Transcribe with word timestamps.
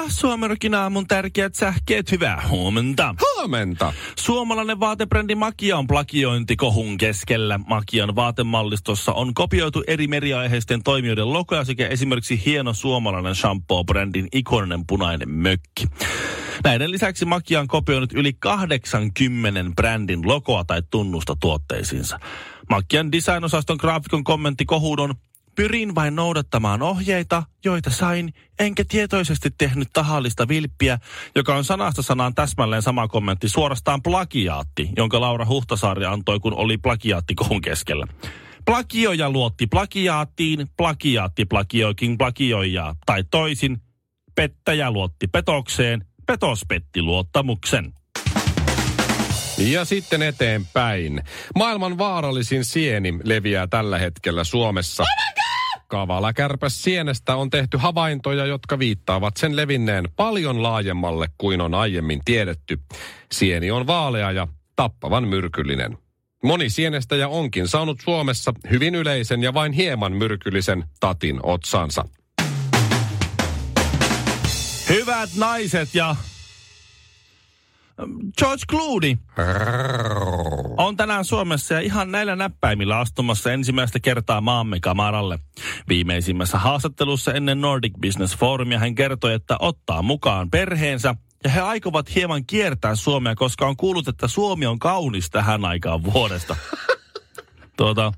Ja 0.00 0.06
Suomerokin 0.08 0.74
aamun 0.74 1.06
tärkeät 1.06 1.54
sähkeet, 1.54 2.12
hyvää 2.12 2.42
huomenta. 2.48 3.14
Huomenta. 3.20 3.92
Suomalainen 4.16 4.80
vaatebrändi 4.80 5.34
Makia 5.34 5.78
on 5.78 5.86
plagiointikohun 5.86 6.98
keskellä. 6.98 7.60
Makian 7.66 8.16
vaatemallistossa 8.16 9.12
on 9.12 9.34
kopioitu 9.34 9.84
eri 9.86 10.06
meriaiheisten 10.06 10.82
toimijoiden 10.82 11.32
logoja 11.32 11.64
sekä 11.64 11.88
esimerkiksi 11.88 12.42
hieno 12.46 12.72
suomalainen 12.72 13.34
shampoo-brändin 13.34 14.28
ikoninen 14.32 14.86
punainen 14.86 15.30
mökki. 15.30 15.86
Näiden 16.64 16.90
lisäksi 16.90 17.24
Makia 17.24 17.60
on 17.60 17.68
kopioinut 17.68 18.12
yli 18.12 18.32
80 18.32 19.60
brändin 19.76 20.28
logoa 20.28 20.64
tai 20.64 20.82
tunnusta 20.90 21.36
tuotteisiinsa. 21.40 22.20
Makian 22.70 23.12
designosaston 23.12 23.76
graafikon 23.80 24.24
kommentti 24.24 24.64
kohuun 24.64 25.00
on 25.00 25.14
Pyrin 25.54 25.94
vain 25.94 26.16
noudattamaan 26.16 26.82
ohjeita, 26.82 27.42
joita 27.64 27.90
sain, 27.90 28.34
enkä 28.58 28.84
tietoisesti 28.88 29.48
tehnyt 29.58 29.88
tahallista 29.92 30.48
vilppiä, 30.48 30.98
joka 31.36 31.56
on 31.56 31.64
sanasta 31.64 32.02
sanaan 32.02 32.34
täsmälleen 32.34 32.82
sama 32.82 33.08
kommentti, 33.08 33.48
suorastaan 33.48 34.02
plagiaatti, 34.02 34.90
jonka 34.96 35.20
Laura 35.20 35.46
Huhtasaari 35.46 36.04
antoi, 36.04 36.40
kun 36.40 36.54
oli 36.54 36.78
plagiaatti 36.78 37.34
kohun 37.34 37.60
keskellä. 37.60 38.06
Plagioja 38.64 39.30
luotti 39.30 39.66
plagiaattiin, 39.66 40.66
plagiaatti 40.76 41.44
plagioikin 41.44 42.18
plagioijaa, 42.18 42.96
tai 43.06 43.24
toisin, 43.30 43.78
pettäjä 44.34 44.90
luotti 44.90 45.26
petokseen, 45.26 46.04
petos 46.26 46.60
petti 46.68 47.02
luottamuksen. 47.02 47.92
Ja 49.58 49.84
sitten 49.84 50.22
eteenpäin. 50.22 51.22
Maailman 51.54 51.98
vaarallisin 51.98 52.64
sieni 52.64 53.18
leviää 53.24 53.66
tällä 53.66 53.98
hetkellä 53.98 54.44
Suomessa. 54.44 55.04
Kavala 55.90 56.32
kärpäs 56.32 56.82
sienestä 56.82 57.36
on 57.36 57.50
tehty 57.50 57.76
havaintoja, 57.76 58.46
jotka 58.46 58.78
viittaavat 58.78 59.36
sen 59.36 59.56
levinneen 59.56 60.08
paljon 60.16 60.62
laajemmalle 60.62 61.28
kuin 61.38 61.60
on 61.60 61.74
aiemmin 61.74 62.20
tiedetty. 62.24 62.78
Sieni 63.32 63.70
on 63.70 63.86
vaalea 63.86 64.32
ja 64.32 64.48
tappavan 64.76 65.28
myrkyllinen. 65.28 65.98
Moni 66.44 66.70
sienestäjä 66.70 67.28
onkin 67.28 67.68
saanut 67.68 68.00
Suomessa 68.00 68.54
hyvin 68.70 68.94
yleisen 68.94 69.42
ja 69.42 69.54
vain 69.54 69.72
hieman 69.72 70.12
myrkyllisen 70.12 70.84
tatin 71.00 71.40
otsansa. 71.42 72.04
Hyvät 74.88 75.30
naiset 75.36 75.94
ja 75.94 76.16
George 78.38 78.62
Clooney 78.70 79.16
on 80.76 80.96
tänään 80.96 81.24
Suomessa 81.24 81.74
ja 81.74 81.80
ihan 81.80 82.10
näillä 82.10 82.36
näppäimillä 82.36 82.98
astumassa 82.98 83.52
ensimmäistä 83.52 84.00
kertaa 84.00 84.40
maamme 84.40 84.80
kamaralle. 84.80 85.38
Viimeisimmässä 85.88 86.58
haastattelussa 86.58 87.32
ennen 87.32 87.60
Nordic 87.60 87.92
Business 88.02 88.36
Forumia 88.36 88.78
hän 88.78 88.94
kertoi, 88.94 89.34
että 89.34 89.56
ottaa 89.58 90.02
mukaan 90.02 90.50
perheensä 90.50 91.14
ja 91.44 91.50
he 91.50 91.60
aikovat 91.60 92.14
hieman 92.14 92.46
kiertää 92.46 92.94
Suomea, 92.94 93.34
koska 93.34 93.66
on 93.66 93.76
kuullut, 93.76 94.08
että 94.08 94.28
Suomi 94.28 94.66
on 94.66 94.78
kaunis 94.78 95.30
tähän 95.30 95.64
aikaan 95.64 96.04
vuodesta. 96.04 96.56
tuota, 97.76 98.12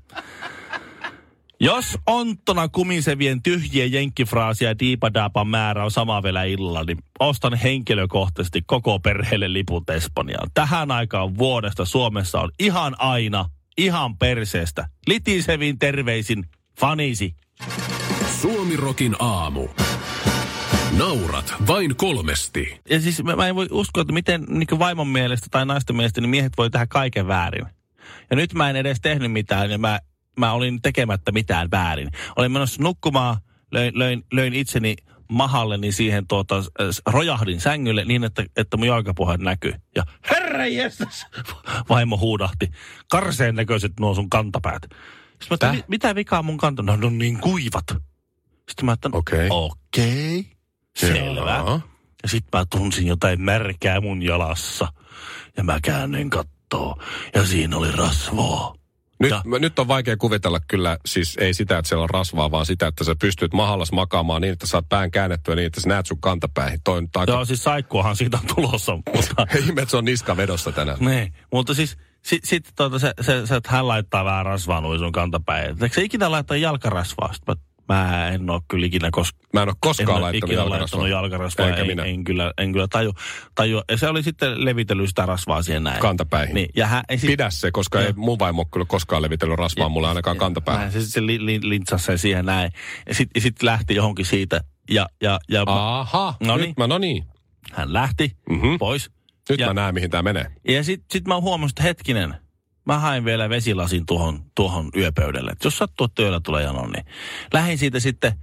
jos 1.63 1.97
onttona 2.07 2.67
kumisevien 2.67 3.43
tyhjien 3.43 3.91
jenkkifraasia 3.91 4.67
ja 4.67 4.79
diipadaapan 4.79 5.47
määrä 5.47 5.83
on 5.83 5.91
sama 5.91 6.23
vielä 6.23 6.43
illalla, 6.43 6.83
niin 6.83 6.97
ostan 7.19 7.53
henkilökohtaisesti 7.53 8.61
koko 8.65 8.99
perheelle 8.99 9.53
liput 9.53 9.89
Espanjaan. 9.89 10.49
Tähän 10.53 10.91
aikaan 10.91 11.37
vuodesta 11.37 11.85
Suomessa 11.85 12.41
on 12.41 12.51
ihan 12.59 12.95
aina, 12.97 13.45
ihan 13.77 14.17
perseestä. 14.17 14.87
Litisevin 15.07 15.79
terveisin, 15.79 16.45
fanisi. 16.79 17.35
Suomirokin 18.41 19.15
aamu. 19.19 19.67
Naurat 20.97 21.53
vain 21.67 21.95
kolmesti. 21.95 22.79
Ja 22.89 23.01
siis 23.01 23.23
mä, 23.23 23.35
mä 23.35 23.47
en 23.47 23.55
voi 23.55 23.67
uskoa, 23.71 24.01
että 24.01 24.13
miten 24.13 24.45
niin 24.49 24.79
vaimon 24.79 25.07
mielestä 25.07 25.47
tai 25.51 25.65
naisten 25.65 25.95
mielestä 25.95 26.21
niin 26.21 26.29
miehet 26.29 26.53
voi 26.57 26.69
tehdä 26.69 26.87
kaiken 26.87 27.27
väärin. 27.27 27.65
Ja 28.29 28.35
nyt 28.35 28.53
mä 28.53 28.69
en 28.69 28.75
edes 28.75 29.01
tehnyt 29.01 29.31
mitään 29.31 29.71
ja 29.71 29.77
mä 29.77 29.99
mä 30.39 30.53
olin 30.53 30.81
tekemättä 30.81 31.31
mitään 31.31 31.71
väärin. 31.71 32.09
Olin 32.35 32.51
menossa 32.51 32.83
nukkumaan, 32.83 33.37
löin, 33.71 33.99
löin, 33.99 34.23
löin 34.31 34.53
itseni 34.53 34.95
mahalleni 35.29 35.91
siihen 35.91 36.27
tuota, 36.27 36.55
rojahdin 37.05 37.61
sängylle 37.61 38.05
niin, 38.05 38.23
että, 38.23 38.45
että 38.57 38.77
mun 38.77 38.87
jalkapohja 38.87 39.37
näkyy. 39.37 39.73
Ja 39.95 40.03
herra 40.31 40.65
jestas, 40.65 41.25
vaimo 41.89 42.17
huudahti. 42.17 42.71
Karseen 43.11 43.55
näköiset 43.55 43.91
nuo 43.99 44.13
sun 44.15 44.29
kantapäät. 44.29 44.81
Sitten 45.41 45.75
mä 45.75 45.83
mitä 45.87 46.15
vikaa 46.15 46.43
mun 46.43 46.57
kanta? 46.57 46.83
No, 46.83 46.95
no 46.95 47.09
niin 47.09 47.39
kuivat. 47.39 47.85
Sitten 48.69 48.85
mä 48.85 48.91
ajattelin, 48.91 49.15
okei. 49.15 49.47
Okay. 49.47 49.49
Okei, 49.49 50.39
okay, 50.39 50.51
selvä. 50.95 51.55
Joo. 51.57 51.81
Ja 52.23 52.29
sitten 52.29 52.59
mä 52.59 52.65
tunsin 52.69 53.07
jotain 53.07 53.41
märkää 53.41 54.01
mun 54.01 54.21
jalassa. 54.21 54.87
Ja 55.57 55.63
mä 55.63 55.79
käännyin 55.83 56.29
kattoo. 56.29 57.01
Ja 57.35 57.45
siinä 57.45 57.77
oli 57.77 57.91
rasvoa. 57.91 58.75
Nyt, 59.23 59.45
mä, 59.45 59.59
nyt 59.59 59.79
on 59.79 59.87
vaikea 59.87 60.17
kuvitella 60.17 60.59
kyllä, 60.67 60.97
siis 61.05 61.37
ei 61.37 61.53
sitä, 61.53 61.77
että 61.77 61.89
siellä 61.89 62.03
on 62.03 62.09
rasvaa, 62.09 62.51
vaan 62.51 62.65
sitä, 62.65 62.87
että 62.87 63.03
sä 63.03 63.15
pystyt 63.15 63.53
mahallas 63.53 63.91
makaamaan 63.91 64.41
niin, 64.41 64.53
että 64.53 64.67
saat 64.67 64.89
pään 64.89 65.11
käännettyä 65.11 65.55
niin, 65.55 65.65
että 65.65 65.81
sä 65.81 65.89
näet 65.89 66.05
sun 66.05 66.21
kantapäihin. 66.21 66.79
Toi 66.83 66.97
on 66.97 67.09
taika... 67.09 67.31
Joo, 67.31 67.45
siis 67.45 67.63
saikkuahan 67.63 68.15
siitä 68.15 68.37
on 68.37 68.55
tulossa. 68.55 68.95
Mutta... 68.95 69.47
Ihme, 69.59 69.85
se 69.87 69.97
on 69.97 70.05
niska 70.05 70.37
vedossa 70.37 70.71
tänään. 70.71 70.97
Niin, 70.99 71.33
mutta 71.51 71.73
siis 71.73 71.97
sitten 72.21 72.49
sit, 72.49 72.69
tuota, 72.75 72.99
se, 72.99 73.13
se, 73.21 73.47
se, 73.47 73.55
että 73.55 73.71
hän 73.71 73.87
laittaa 73.87 74.25
vähän 74.25 74.45
rasvaa 74.45 74.81
noin 74.81 74.99
sun 74.99 75.11
kantapäin. 75.11 75.83
Eikö 75.83 75.95
se 75.95 76.01
ikinä 76.01 76.31
laittaa 76.31 76.57
jalkarasvaa? 76.57 77.33
Sitten 77.33 77.55
mä 77.55 77.63
Mä 77.89 78.29
en 78.29 78.49
ole 78.49 78.61
kyllä 78.67 78.85
ikinä 78.85 79.09
kos- 79.17 79.47
Mä 79.53 79.61
en 79.61 79.69
ole 79.69 79.75
koskaan 79.79 80.15
en 80.17 80.21
laittanut 80.21 80.51
ikinä 80.51 80.69
laittanut 80.69 81.09
jalkarasvaa. 81.09 81.67
Eikä 81.67 81.81
en, 81.81 81.87
minä. 81.87 82.03
En, 82.03 82.23
kyllä, 82.23 82.53
en 82.57 82.71
kyllä 82.71 82.87
taju, 82.87 83.13
taju. 83.55 83.81
Ja 83.91 83.97
se 83.97 84.07
oli 84.07 84.23
sitten 84.23 84.65
levitellyt 84.65 85.09
sitä 85.09 85.25
rasvaa 85.25 85.61
siihen 85.61 85.83
näin. 85.83 85.99
Kantapäihin. 86.01 86.55
Niin, 86.55 86.69
ja 86.75 86.87
hän, 86.87 87.03
sit, 87.17 87.27
Pidä 87.27 87.49
se, 87.49 87.71
koska 87.71 88.01
ja, 88.01 88.07
ei 88.07 88.13
mun 88.15 88.39
vaimo 88.39 88.65
kyllä 88.65 88.85
koskaan 88.85 89.21
levitellyt 89.21 89.57
rasvaa 89.57 89.89
mulle 89.89 90.07
ainakaan 90.07 90.37
kantapäähän. 90.37 90.91
Se 90.91 91.01
sitten 91.01 91.27
li, 91.27 91.45
li, 91.45 91.59
lintsasi 91.63 92.05
sen 92.05 92.17
siihen 92.17 92.45
näin. 92.45 92.71
Ja 93.07 93.15
sitten 93.15 93.41
sit 93.41 93.63
lähti 93.63 93.95
johonkin 93.95 94.25
siitä. 94.25 94.61
Ja, 94.89 95.05
ja, 95.21 95.39
ja, 95.49 95.63
Aha, 95.67 96.35
no 96.39 96.57
nyt 96.57 96.77
mä, 96.77 96.87
no 96.87 96.97
niin. 96.97 97.23
Hän 97.73 97.93
lähti 97.93 98.31
mm-hmm. 98.49 98.77
pois. 98.77 99.11
Nyt 99.49 99.59
ja, 99.59 99.67
mä 99.67 99.73
näen, 99.73 99.93
mihin 99.93 100.09
tämä 100.09 100.23
menee. 100.23 100.45
Ja 100.67 100.83
sitten 100.83 101.05
sit 101.11 101.27
mä 101.27 101.39
huomasin, 101.39 101.71
että 101.71 101.83
hetkinen, 101.83 102.35
mä 102.85 102.99
hain 102.99 103.25
vielä 103.25 103.49
vesilasin 103.49 104.05
tuohon, 104.05 104.39
tuohon 104.55 104.89
yöpöydälle. 104.95 105.51
Et 105.51 105.63
jos 105.63 105.77
sattuu, 105.77 106.05
että 106.05 106.21
yöllä 106.21 106.39
tulee 106.39 106.63
jano, 106.63 106.87
niin 106.87 107.05
lähdin 107.53 107.77
siitä 107.77 107.99
sitten 107.99 108.33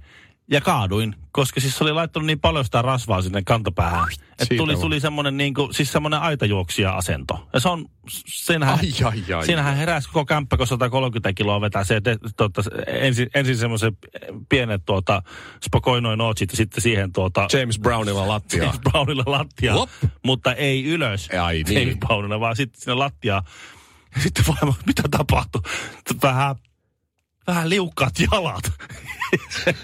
ja 0.51 0.61
kaaduin, 0.61 1.15
koska 1.31 1.59
siis 1.59 1.81
oli 1.81 1.93
laittanut 1.93 2.27
niin 2.27 2.39
paljon 2.39 2.65
sitä 2.65 2.81
rasvaa 2.81 3.21
sinne 3.21 3.41
kantapäähän. 3.45 4.07
Että 4.39 4.55
tuli, 4.57 4.75
tuli 4.75 4.99
semmoinen 4.99 5.37
niin 5.37 5.53
kuin, 5.53 5.73
siis 5.73 5.91
semmoinen 5.91 6.19
aitajuoksija 6.19 6.91
asento. 6.91 7.47
Ja 7.53 7.59
se 7.59 7.69
on, 7.69 7.85
siinähän, 8.25 8.79
ai, 8.79 9.05
ai, 9.05 9.33
ai, 9.33 9.45
siinähän 9.45 9.77
heräsi 9.77 10.07
koko 10.07 10.25
kämppä, 10.25 10.57
kun 10.57 10.67
130 10.67 11.33
kiloa 11.33 11.61
vetää 11.61 11.83
se, 11.83 12.01
tuota, 12.37 12.61
ensin, 12.87 13.29
ensin 13.35 13.57
semmoisen 13.57 13.97
pienet 14.49 14.81
tuota, 14.85 15.21
spokoinoin 15.65 16.17
nootsit 16.17 16.51
ja 16.51 16.57
sitten 16.57 16.81
siihen 16.81 17.13
tuota... 17.13 17.47
James 17.53 17.79
Brownilla 17.79 18.27
lattia. 18.27 18.63
James 18.63 18.79
Brownilla 18.79 19.23
lattia, 19.25 19.73
mutta 20.25 20.53
ei 20.53 20.85
ylös. 20.85 21.29
Ai 21.41 21.63
niin. 21.63 21.79
James 21.79 21.97
Brownilla, 21.99 22.39
vaan 22.39 22.55
sitten 22.55 22.81
sinne 22.81 22.93
lattiaan 22.93 23.43
ja 24.15 24.21
sitten 24.21 24.45
vaimo, 24.47 24.75
mitä 24.85 25.03
tapahtui? 25.11 25.61
Vähän, 26.21 26.55
vähän 27.47 27.69
liukkaat 27.69 28.13
jalat. 28.31 28.71
se, 29.63 29.75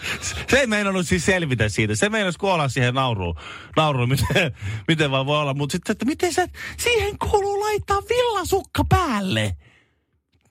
se 0.47 0.59
ei 0.59 0.67
meinannut 0.67 1.07
siis 1.07 1.25
selvitä 1.25 1.69
siitä. 1.69 1.95
Se 1.95 2.09
meinasi 2.09 2.39
kuolla 2.39 2.69
siihen 2.69 2.93
nauruun, 2.93 3.35
nauruun 3.75 4.09
miten, 4.09 4.55
miten 4.87 5.11
vaan 5.11 5.25
voi 5.25 5.37
olla. 5.37 5.53
Mutta 5.53 5.71
sitten, 5.71 5.91
että 5.91 6.05
miten 6.05 6.33
se, 6.33 6.47
siihen 6.77 7.17
kuuluu 7.19 7.59
laittaa 7.59 8.01
villasukka 8.09 8.83
päälle. 8.89 9.57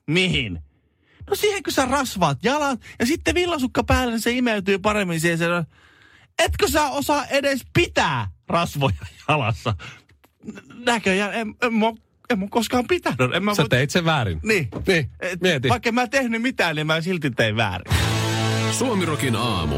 Mihin? 0.07 0.59
No 1.29 1.35
siihen, 1.35 1.63
kun 1.63 1.73
sä 1.73 1.85
rasvaat 1.85 2.37
jalat 2.43 2.79
ja 2.99 3.05
sitten 3.05 3.35
villasukka 3.35 3.83
päälle, 3.83 4.11
niin 4.11 4.21
se 4.21 4.31
imeytyy 4.31 4.79
paremmin 4.79 5.21
siihen. 5.21 5.37
Se, 5.37 5.45
etkö 6.39 6.67
sä 6.67 6.89
osaa 6.89 7.25
edes 7.25 7.61
pitää 7.73 8.31
rasvoja 8.47 9.05
jalassa? 9.29 9.75
Näköjään, 10.85 11.33
en, 11.33 11.47
en, 11.47 11.55
en 11.61 11.73
en 12.29 12.39
mun 12.39 12.49
koskaan 12.49 12.87
pitänyt. 12.87 13.35
En 13.35 13.43
mä 13.43 13.55
Sä 13.55 13.61
voi... 13.61 13.69
teit 13.69 13.89
sen 13.89 14.05
väärin. 14.05 14.39
Niin. 14.43 14.67
Niin, 14.87 15.09
Et, 15.19 15.41
mieti. 15.41 15.69
Vaikka 15.69 15.91
mä 15.91 16.01
en 16.01 16.09
tehnyt 16.09 16.41
mitään, 16.41 16.75
niin 16.75 16.87
mä 16.87 17.01
silti 17.01 17.31
tein 17.31 17.55
väärin. 17.57 17.93
Suomirokin 18.71 19.35
aamu. 19.35 19.75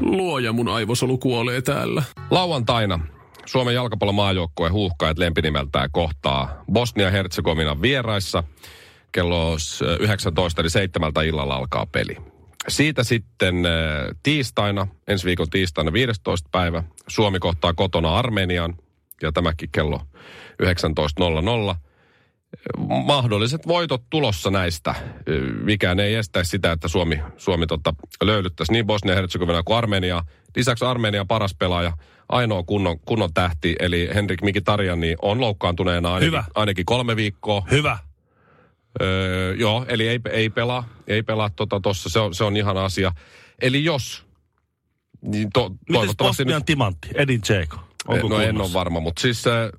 Luoja 0.00 0.52
mun 0.52 0.68
aivosolu 0.68 1.18
kuolee 1.18 1.62
täällä. 1.62 2.02
Lauantaina 2.30 3.00
Suomen 3.46 3.74
jalkapallomaajoukkue 3.74 4.68
huuhkajat 4.68 5.18
lempinimeltään 5.18 5.88
kohtaa 5.92 6.64
Bosnia-Herzegovinan 6.72 7.82
vieraissa. 7.82 8.44
Kello 9.12 9.56
19 10.00 10.60
eli 10.60 10.70
7 10.70 11.12
illalla 11.26 11.54
alkaa 11.54 11.86
peli. 11.86 12.16
Siitä 12.68 13.04
sitten 13.04 13.54
tiistaina, 14.22 14.86
ensi 15.08 15.26
viikon 15.26 15.50
tiistaina 15.50 15.92
15. 15.92 16.48
päivä, 16.52 16.82
Suomi 17.08 17.38
kohtaa 17.38 17.74
kotona 17.74 18.18
Armenian 18.18 18.74
ja 19.22 19.32
tämäkin 19.32 19.68
kello 19.72 20.00
19.00 20.62 21.76
mahdolliset 23.04 23.66
voitot 23.66 24.02
tulossa 24.10 24.50
näistä. 24.50 24.94
Mikään 25.62 26.00
ei 26.00 26.14
estä 26.14 26.44
sitä, 26.44 26.72
että 26.72 26.88
Suomi, 26.88 27.20
Suomi 27.36 27.66
tota, 27.66 27.94
löylyttäisi 28.22 28.72
niin 28.72 28.86
Bosnia-Herzegovina 28.86 29.62
kuin 29.62 29.76
Armenia. 29.76 30.24
Lisäksi 30.56 30.84
Armenia 30.84 31.24
paras 31.24 31.54
pelaaja, 31.54 31.92
ainoa 32.28 32.62
kunnon, 32.62 33.00
kunnon 33.00 33.34
tähti, 33.34 33.76
eli 33.78 34.10
Henrik 34.14 34.42
Mikitarian, 34.42 35.00
niin 35.00 35.16
on 35.22 35.40
loukkaantuneena 35.40 36.08
ainakin, 36.08 36.26
Hyvä. 36.26 36.44
ainakin 36.54 36.84
kolme 36.84 37.16
viikkoa. 37.16 37.62
Hyvä. 37.70 37.98
Öö, 39.02 39.54
joo, 39.54 39.84
eli 39.88 40.08
ei, 40.08 40.20
ei 40.30 40.50
pelaa, 40.50 40.88
ei 41.06 41.22
pelaa 41.22 41.50
tota 41.50 41.80
tossa, 41.80 42.08
se 42.08 42.18
on, 42.18 42.34
se 42.34 42.44
on 42.44 42.56
ihan 42.56 42.76
asia. 42.76 43.12
Eli 43.62 43.84
jos, 43.84 44.26
niin 45.22 45.50
to, 45.54 45.68
Miten 45.68 45.94
toivottavasti 45.94 46.44
Bosnian 46.44 46.64
timantti, 46.64 47.08
Edin 47.14 47.40
Dzeko? 47.42 47.89
Onko 48.08 48.28
no 48.28 48.40
en 48.40 48.46
kunnossa? 48.46 48.78
ole 48.78 48.80
varma, 48.80 49.00
mutta 49.00 49.20
siis 49.20 49.46
äh, 49.46 49.70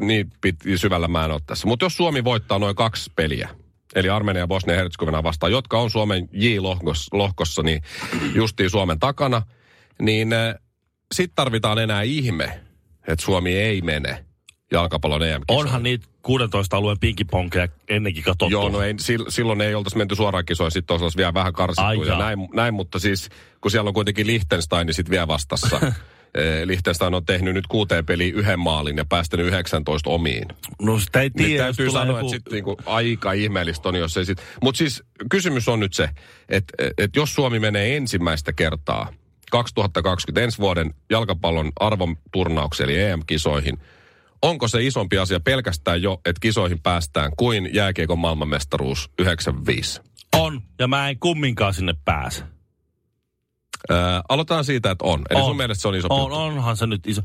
niin 0.00 0.30
pit, 0.40 0.56
syvällä 0.76 1.08
mä 1.08 1.24
en 1.24 1.30
ole 1.30 1.40
tässä. 1.46 1.66
Mutta 1.66 1.84
jos 1.84 1.96
Suomi 1.96 2.24
voittaa 2.24 2.58
noin 2.58 2.76
kaksi 2.76 3.12
peliä, 3.16 3.48
eli 3.94 4.08
Armenia 4.08 4.42
ja 4.42 4.46
Bosnia 4.46 4.74
ja 4.74 4.82
Herzegovina 4.82 5.22
vastaan, 5.22 5.52
jotka 5.52 5.78
on 5.78 5.90
Suomen 5.90 6.28
J-lohkossa, 6.32 7.62
niin 7.62 7.82
justiin 8.34 8.70
Suomen 8.70 8.98
takana, 8.98 9.42
niin 10.02 10.32
äh, 10.32 10.54
sitten 11.14 11.34
tarvitaan 11.34 11.78
enää 11.78 12.02
ihme, 12.02 12.60
että 13.08 13.24
Suomi 13.24 13.56
ei 13.56 13.80
mene 13.80 14.24
jalkapallon 14.72 15.22
em 15.22 15.42
Onhan 15.48 15.82
niitä 15.82 16.06
16 16.22 16.76
alueen 16.76 16.98
pinkiponkeja 16.98 17.68
ennenkin 17.88 18.24
katsottu. 18.24 18.52
Joo, 18.52 18.68
no 18.68 18.82
ei, 18.82 18.92
sil- 19.06 19.28
silloin 19.28 19.60
ei 19.60 19.74
oltaisi 19.74 19.96
menty 19.96 20.14
suoraan 20.14 20.44
kisoihin, 20.44 20.70
sitten 20.70 21.02
olisi 21.02 21.16
vielä 21.16 21.34
vähän 21.34 21.52
karsittu 21.52 21.82
Ai 21.82 22.06
ja 22.06 22.18
näin, 22.18 22.48
näin, 22.54 22.74
mutta 22.74 22.98
siis 22.98 23.28
kun 23.60 23.70
siellä 23.70 23.88
on 23.88 23.94
kuitenkin 23.94 24.26
Liechtenstein, 24.26 24.86
niin 24.86 24.94
sitten 24.94 25.10
vielä 25.10 25.28
vastassa. 25.28 25.80
Eh, 26.34 26.66
Liechtenstein 26.66 27.14
on 27.14 27.26
tehnyt 27.26 27.54
nyt 27.54 27.66
kuuteen 27.66 28.06
peliin 28.06 28.34
yhden 28.34 28.58
maalin 28.58 28.96
ja 28.96 29.04
päästänyt 29.04 29.46
19 29.46 30.10
omiin. 30.10 30.48
No 30.82 30.98
sitä 30.98 31.20
ei 31.20 31.30
Niin 31.36 31.46
tiedä, 31.46 31.66
jos 31.66 31.76
täytyy 31.76 31.92
sanoa, 31.92 32.18
joku... 32.18 32.34
että 32.34 32.36
sit 32.36 32.52
niinku 32.52 32.76
aika 32.86 33.32
ihmeellistä 33.32 33.88
on, 33.88 33.94
jos 33.94 34.16
ei 34.16 34.24
sit... 34.24 34.38
Mutta 34.62 34.78
siis 34.78 35.02
kysymys 35.30 35.68
on 35.68 35.80
nyt 35.80 35.92
se, 35.92 36.08
että 36.48 36.74
et 36.98 37.16
jos 37.16 37.34
Suomi 37.34 37.58
menee 37.58 37.96
ensimmäistä 37.96 38.52
kertaa 38.52 39.12
2020 39.50 40.40
ensi 40.40 40.58
vuoden 40.58 40.94
jalkapallon 41.10 41.72
arvon 41.80 42.16
turnaukseen 42.32 42.90
eli 42.90 43.02
EM-kisoihin, 43.02 43.78
onko 44.42 44.68
se 44.68 44.82
isompi 44.82 45.18
asia 45.18 45.40
pelkästään 45.40 46.02
jo, 46.02 46.20
että 46.24 46.40
kisoihin 46.40 46.80
päästään 46.82 47.32
kuin 47.36 47.70
jääkiekon 47.72 48.18
maailmanmestaruus 48.18 49.10
95? 49.18 50.00
On, 50.36 50.62
ja 50.78 50.88
mä 50.88 51.08
en 51.08 51.18
kumminkaan 51.18 51.74
sinne 51.74 51.94
pääse. 52.04 52.53
Öö, 53.90 53.96
aloitetaan 54.28 54.64
siitä, 54.64 54.90
että 54.90 55.04
on. 55.04 55.22
Eli 55.30 55.40
On. 55.40 55.46
sun 55.46 55.56
mielestä 55.56 55.82
se 55.82 55.88
on 55.88 55.94
iso 55.94 56.06
On, 56.10 56.20
juttu. 56.20 56.34
onhan 56.36 56.76
se 56.76 56.86
nyt 56.86 57.06
iso... 57.06 57.22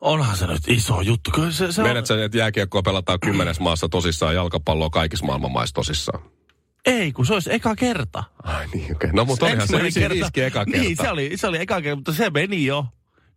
Onhan 0.00 0.36
se 0.36 0.46
nyt 0.46 0.68
iso 0.68 1.00
juttu. 1.00 1.30
Kyllä 1.30 1.50
se, 1.50 1.72
se 1.72 1.82
on... 1.82 1.88
Menet 1.88 2.06
sä, 2.06 2.24
että 2.24 2.38
jääkiekkoa 2.38 2.82
pelataan 2.82 3.20
kymmenes 3.20 3.60
maassa 3.60 3.88
tosissaan, 3.88 4.34
jalkapalloa 4.34 4.90
kaikissa 4.90 5.26
maailman 5.26 5.52
maissa 5.52 5.74
tosissaan. 5.74 6.22
Ei, 6.86 7.12
kun 7.12 7.26
se 7.26 7.32
olisi 7.34 7.52
eka 7.54 7.74
kerta. 7.76 8.24
Ai 8.42 8.66
niin, 8.66 8.84
okei. 8.84 8.92
Okay. 8.92 9.10
No 9.12 9.24
mutta 9.24 9.46
olihan 9.46 9.68
se 9.68 9.76
Ensimmäinen 9.76 9.92
95 9.96 10.42
eka 10.42 10.64
kerta. 10.64 10.80
Niin, 10.80 10.96
se 10.96 11.10
oli, 11.10 11.32
se 11.36 11.46
oli 11.46 11.58
eka 11.60 11.80
kerta, 11.82 11.96
mutta 11.96 12.12
se 12.12 12.30
meni 12.30 12.64
jo. 12.66 12.86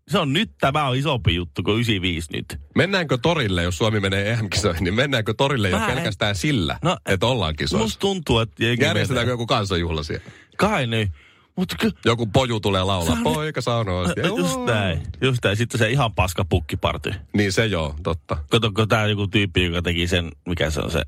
Se 0.07 0.19
on 0.19 0.33
nyt, 0.33 0.51
tämä 0.62 0.88
on 0.88 0.95
isompi 0.95 1.36
juttu 1.36 1.63
kuin 1.63 1.74
95 1.75 2.27
nyt. 2.33 2.59
Mennäänkö 2.75 3.18
torille, 3.21 3.63
jos 3.63 3.77
Suomi 3.77 4.00
menee 4.00 4.31
EM-kisoihin, 4.33 4.83
niin 4.83 4.94
mennäänkö 4.94 5.33
torille 5.38 5.69
jo 5.69 5.77
Mä 5.80 5.88
en- 5.88 5.95
pelkästään 5.95 6.36
sillä, 6.36 6.80
No, 6.83 6.97
että 7.06 7.25
ollaan 7.25 7.56
kisoissa? 7.56 7.83
Musta 7.83 8.00
tuntuu, 8.00 8.39
että... 8.39 8.63
Järjestetäänkö 8.63 9.31
joku 9.31 9.45
kansanjuhla 9.45 10.03
siellä? 10.03 10.25
Kai 10.57 10.88
niin. 10.88 11.13
Mutta 11.57 11.75
ky- 11.80 11.92
Joku 12.06 12.25
poju 12.28 12.60
tulee 12.60 12.84
laulaa, 12.84 13.06
Se 13.16 13.18
on- 13.25 13.34
poika 13.34 13.62
sanoo. 13.62 14.06
Just 14.38 14.60
näin. 14.66 15.02
Just 15.22 15.44
näin. 15.44 15.57
Sitten 15.57 15.78
se 15.80 15.90
ihan 15.90 16.13
paska 16.16 16.46
pukkiparty. 16.46 17.13
Niin 17.34 17.52
se 17.54 17.66
joo, 17.66 17.96
totta. 18.04 18.38
Katsokko 18.50 18.86
tää 18.86 19.07
joku 19.07 19.28
tyyppi, 19.28 19.63
joka 19.66 19.81
teki 19.81 20.07
sen, 20.07 20.31
mikä 20.48 20.69
se 20.69 20.80
on 20.81 20.92
se 20.92 21.02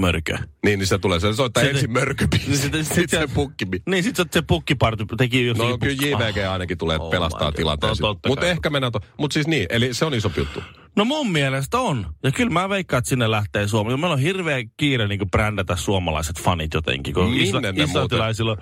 mörkö. 0.00 0.38
Niin, 0.64 0.78
niin 0.78 0.86
se 0.86 0.98
tulee, 0.98 1.20
se 1.20 1.32
soittaa 1.32 1.62
Se- 1.62 1.70
ensin 1.70 1.90
mörköbiisi, 1.92 2.56
Sitten- 2.62 2.84
sitten 2.84 3.08
se 3.08 3.10
sitten- 3.10 3.30
pukkibi. 3.30 3.82
Niin 3.86 4.04
sit 4.04 4.16
se, 4.16 4.24
se 4.30 4.42
pukkiparty 4.42 5.06
teki 5.16 5.46
jo 5.46 5.54
No 5.54 5.78
kyllä 5.78 6.06
JVG 6.06 6.50
ainakin 6.52 6.78
tulee 6.78 6.98
Oh 7.00 7.10
pelastaa 7.10 7.52
tilanteen. 7.52 7.92
No, 8.00 8.16
Mutta 8.28 8.46
ehkä 8.46 8.70
mennään... 8.70 8.92
To- 8.92 9.00
Mutta 9.18 9.34
siis 9.34 9.46
niin, 9.46 9.66
eli 9.70 9.94
se 9.94 10.04
on 10.04 10.14
iso 10.14 10.30
juttu. 10.36 10.62
No 10.96 11.04
mun 11.04 11.32
mielestä 11.32 11.78
on. 11.80 12.06
Ja 12.22 12.32
kyllä 12.32 12.50
mä 12.50 12.68
veikkaan, 12.68 12.98
että 12.98 13.08
sinne 13.08 13.30
lähtee 13.30 13.68
Suomi. 13.68 13.90
Meillä 13.96 14.12
on 14.14 14.18
hirveä 14.18 14.58
kiire 14.76 15.08
niin 15.08 15.30
brändätä 15.30 15.76
suomalaiset 15.76 16.40
fanit 16.40 16.74
jotenkin. 16.74 17.14
Kun 17.14 17.24
Minne 17.30 17.44
isla- 17.44 17.60
ne 17.60 17.72
muuten- 17.72 17.84
islantilaisilla, 17.88 18.56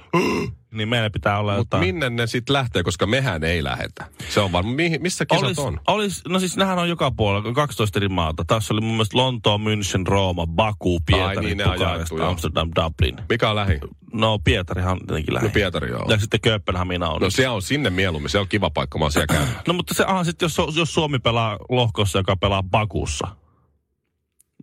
niin 0.72 0.88
meillä 0.88 1.10
pitää 1.10 1.38
olla 1.38 1.56
Mutta 1.56 1.76
jotain. 1.76 1.94
minne 1.94 2.10
ne 2.10 2.26
sitten 2.26 2.54
lähtee, 2.54 2.82
koska 2.82 3.06
mehän 3.06 3.44
ei 3.44 3.64
lähetä. 3.64 4.06
Se 4.28 4.40
on 4.40 4.52
varmaan, 4.52 4.74
mihin, 4.74 5.02
missä 5.02 5.26
kisat 5.26 5.44
Olis, 5.44 5.58
on? 5.58 5.80
olis, 5.86 6.22
no 6.28 6.38
siis 6.38 6.56
nehän 6.56 6.78
on 6.78 6.88
joka 6.88 7.10
puolella, 7.10 7.52
12 7.52 7.98
eri 7.98 8.08
maata. 8.08 8.44
Tässä 8.46 8.74
oli 8.74 8.80
mun 8.80 8.90
mielestä 8.90 9.18
Lontoa, 9.18 9.56
München, 9.58 10.06
Rooma, 10.06 10.46
Baku, 10.46 11.00
Pietari, 11.06 11.46
niin, 11.46 11.58
ne 11.58 11.64
on 11.64 11.72
Bukarest. 11.72 12.12
Amsterdam, 12.20 12.70
Dublin. 12.76 13.16
Mikä 13.28 13.50
on 13.50 13.56
lähi? 13.56 13.80
No 14.12 14.38
Pietarihan 14.38 14.92
on 14.92 15.06
tietenkin 15.06 15.32
No 15.32 15.34
lähin. 15.34 15.50
Pietari 15.50 15.90
joo. 15.90 16.06
Ja 16.08 16.18
sitten 16.18 16.40
Kööpenhamina 16.40 17.08
on. 17.08 17.20
No 17.22 17.30
se 17.30 17.48
on 17.48 17.62
sinne 17.62 17.90
mieluummin, 17.90 18.30
se 18.30 18.38
on 18.38 18.48
kiva 18.48 18.70
paikka, 18.70 18.98
mä 18.98 19.04
oon 19.04 19.12
siellä 19.12 19.26
käynyt. 19.26 19.54
No 19.68 19.74
mutta 19.74 19.94
se, 19.94 20.04
aha, 20.04 20.24
sit 20.24 20.42
jos, 20.42 20.56
jos 20.76 20.94
Suomi 20.94 21.18
pelaa 21.18 21.58
lohkossa, 21.68 22.18
joka 22.18 22.36
pelaa 22.36 22.62
Bakussa, 22.62 23.28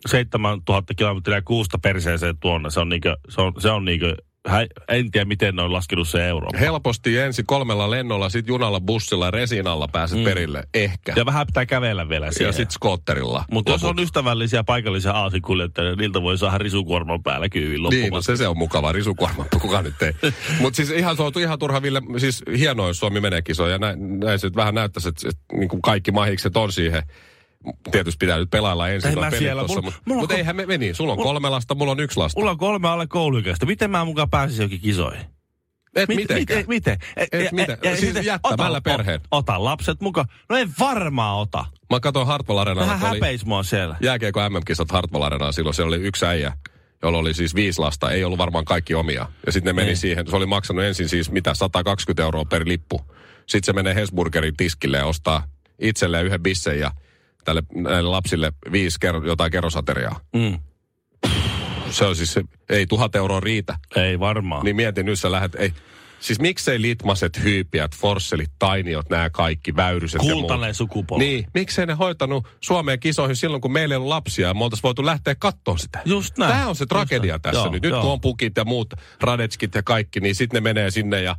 7000 0.08 0.94
kilometriä 0.94 1.42
kuusta 1.42 1.78
perseeseen 1.78 2.38
tuonne, 2.40 2.70
se 2.70 2.80
on 2.80 2.90
niinkö, 2.90 3.18
se 3.30 3.42
on, 3.42 3.54
se 3.60 3.70
on 3.72 3.86
niinkö, 3.86 4.16
hä, 4.48 4.66
en 4.88 5.12
tiedä 5.12 5.26
miten 5.26 5.56
ne 5.56 5.62
on 5.62 5.74
laskenut 5.74 6.08
se 6.08 6.28
euro. 6.28 6.50
Helposti 6.60 7.18
ensin 7.18 7.46
kolmella 7.46 7.90
lennolla, 7.90 8.30
sitten 8.30 8.54
junalla, 8.54 8.80
bussilla, 8.82 9.32
resinalla 9.32 9.88
pääset 9.88 10.18
mm. 10.18 10.24
perille. 10.24 10.64
Ehkä. 10.74 11.14
Ja 11.16 11.26
vähän 11.26 11.48
pitää 11.48 11.66
kävellä 11.66 12.10
vielä 12.10 12.26
ja 12.26 12.32
siihen. 12.32 12.54
sitten 12.54 12.74
skootterilla. 12.74 13.46
mutta 13.52 13.72
jos 13.72 13.84
on 13.84 14.00
ystävällisiä 14.00 14.64
paikallisia 14.64 15.12
aasikuljettajia, 15.12 15.90
niin 15.90 15.98
niiltä 15.98 16.22
voi 16.22 16.38
saada 16.38 16.58
risukuorman 16.58 17.24
päällä 17.24 17.50
kyyn 17.50 17.82
Niin, 17.90 18.14
no 18.14 18.22
se, 18.22 18.38
se 18.38 18.48
on 18.48 18.58
mukava, 18.58 18.92
risukuorma, 18.92 19.46
kuka 19.62 19.82
nyt 19.82 20.02
ei. 20.02 20.14
Mutta 20.60 20.78
siis 20.78 20.90
ihan, 20.90 21.18
se 21.18 21.24
on 21.24 21.32
ihan 21.40 21.60
turha, 21.60 21.82
Ville, 21.82 22.02
siis 22.18 22.44
hienoa, 22.58 22.88
jos 22.88 23.00
Suomi 23.00 23.20
menee 23.20 23.42
kisoon, 23.42 23.72
ja 23.72 23.78
näin, 23.78 24.20
näin 24.20 24.40
se 24.40 24.52
vähän 24.56 24.76
näyttäisi, 24.76 25.10
että, 25.10 25.30
että 25.30 25.42
niin 25.54 25.70
kuin 25.70 25.82
kaikki 25.82 26.12
mahikset 26.12 26.58
on 26.58 26.72
siihen. 26.72 27.04
Tietysti 27.92 28.18
pitää 28.20 28.38
nyt 28.38 28.50
pelailla 28.50 28.90
ensin 28.90 29.10
Ei 29.10 29.16
pelit 29.16 29.40
siellä, 29.40 29.62
tossa, 29.62 29.76
mulla- 29.82 29.86
mutta 29.86 30.02
mulla 30.06 30.20
on 30.20 30.24
mut 30.24 30.32
ko- 30.32 30.38
eihän 30.38 30.56
me 30.56 30.66
meni. 30.66 30.94
Sulla 30.94 31.12
on 31.14 31.18
kolme 31.20 31.50
lasta, 31.50 31.76
mulla 31.76 31.92
on 31.92 32.00
yksi 32.00 32.18
lasta. 32.18 32.40
Mulla 32.40 32.52
on 32.52 32.58
kolme 32.58 32.88
alle 32.88 33.08
kouluikäistä. 33.08 33.66
Miten 33.66 33.92
mä 33.92 34.06
mukaan 34.06 34.30
pääsisin 34.30 34.64
jokin 34.64 34.82
kisoihin? 34.82 35.22
Et 35.96 36.10
Mit-. 36.10 36.30
Miten? 36.34 36.66
miten? 36.68 36.98
Et, 37.18 37.30
Et 37.34 37.52
miten? 37.52 37.78
Siis 38.00 38.26
jättämällä 38.26 38.82
perheen. 38.82 39.20
Ota, 39.32 39.54
ota 39.54 39.64
lapset 39.64 40.02
mukaan. 40.02 40.28
No 40.50 40.56
en 40.58 40.70
varmaan 40.80 41.38
ota. 41.38 41.66
Mä 41.90 42.00
katsoin 42.00 42.28
Hartwall 42.28 42.58
Arenalla, 42.58 42.94
Vähän 42.94 43.10
häpeis 43.14 43.46
mua 43.46 43.64
siellä. 43.64 43.96
jääkiekko 44.02 44.50
MM-kisat 44.50 44.92
Hartwall 44.92 45.24
Arenalla 45.24 45.52
silloin. 45.52 45.74
Siellä 45.74 45.96
oli 45.96 46.04
yksi 46.04 46.26
äijä, 46.26 46.54
jolla 47.04 47.18
oli 47.18 47.34
siis 47.34 47.56
viisi 47.56 47.80
lasta. 47.80 48.12
Ei 48.12 48.24
ollut 48.24 48.38
varmaan 48.40 48.66
kaikki 48.66 48.96
omia. 48.96 49.28
Ja 49.46 49.52
sitten 49.52 49.76
ne 49.76 49.82
meni 49.82 49.86
Niin. 49.88 49.98
siihen. 49.98 50.28
Se 50.30 50.36
oli 50.36 50.46
maksanut 50.46 50.84
ensin 50.84 51.10
siis 51.10 51.32
mitä, 51.32 51.54
120 51.54 52.24
euroa 52.24 52.46
per 52.46 52.64
lippu. 52.68 53.02
Sitten 53.46 53.64
se 53.66 53.74
menee 53.74 53.96
Hesburgerin 53.96 54.58
tiskille 54.58 54.98
ja 54.98 55.06
ostaa 55.06 55.48
itselleen 55.80 56.26
yhden 56.26 56.44
bissen 56.44 56.80
ja 56.80 56.92
tälle 57.48 57.64
näille 57.76 58.10
lapsille 58.10 58.52
viisi 58.72 58.98
ker- 59.06 59.28
jotain 59.28 59.52
kerrosateriaa. 59.52 60.20
Mm. 60.36 60.60
Se 61.90 62.06
on 62.06 62.16
siis, 62.16 62.36
ei 62.70 62.86
tuhat 62.88 63.16
euroa 63.16 63.40
riitä. 63.40 63.76
Ei 63.96 64.20
varmaan. 64.20 64.64
Niin 64.66 64.76
mietin, 64.76 65.06
nyt 65.06 65.20
sä 65.20 65.32
lähdet, 65.32 65.56
ei. 65.56 65.74
Siis 66.20 66.40
miksei 66.40 66.82
litmaset, 66.82 67.44
hyypiät, 67.44 67.96
forsselit, 67.96 68.52
tainiot, 68.60 69.10
nämä 69.10 69.30
kaikki, 69.30 69.76
väyryset. 69.76 70.22
Kultainen 70.22 70.74
sukupolvi. 70.76 71.24
Niin, 71.26 71.46
miksei 71.54 71.86
ne 71.86 71.94
hoitanut 71.94 72.48
Suomeen 72.62 73.00
kisoihin 73.00 73.36
silloin, 73.36 73.62
kun 73.62 73.72
meillä 73.72 73.94
ei 73.94 73.98
ollut 73.98 74.10
lapsia 74.10 74.48
ja 74.48 74.54
me 74.54 74.64
oltaisiin 74.64 74.84
voitu 74.84 75.06
lähteä 75.06 75.36
kattoon 75.36 75.80
sitä. 75.80 76.00
Just 76.06 76.38
näin. 76.38 76.52
Tämä 76.54 76.68
on 76.68 76.76
se 76.76 76.86
tragedia 76.86 77.20
Just 77.20 77.30
näin. 77.30 77.42
tässä 77.42 77.60
Joo, 77.66 77.72
nyt. 77.72 77.84
Nyt 77.84 77.92
joo. 77.92 78.02
kun 78.02 78.12
on 78.12 78.22
pukit 78.22 78.58
ja 78.58 78.66
muut 78.66 78.94
radetskit 79.22 79.76
ja 79.76 79.84
kaikki, 79.84 80.20
niin 80.20 80.36
sitten 80.36 80.64
ne 80.64 80.70
menee 80.70 80.92
sinne 80.92 81.22
ja 81.22 81.36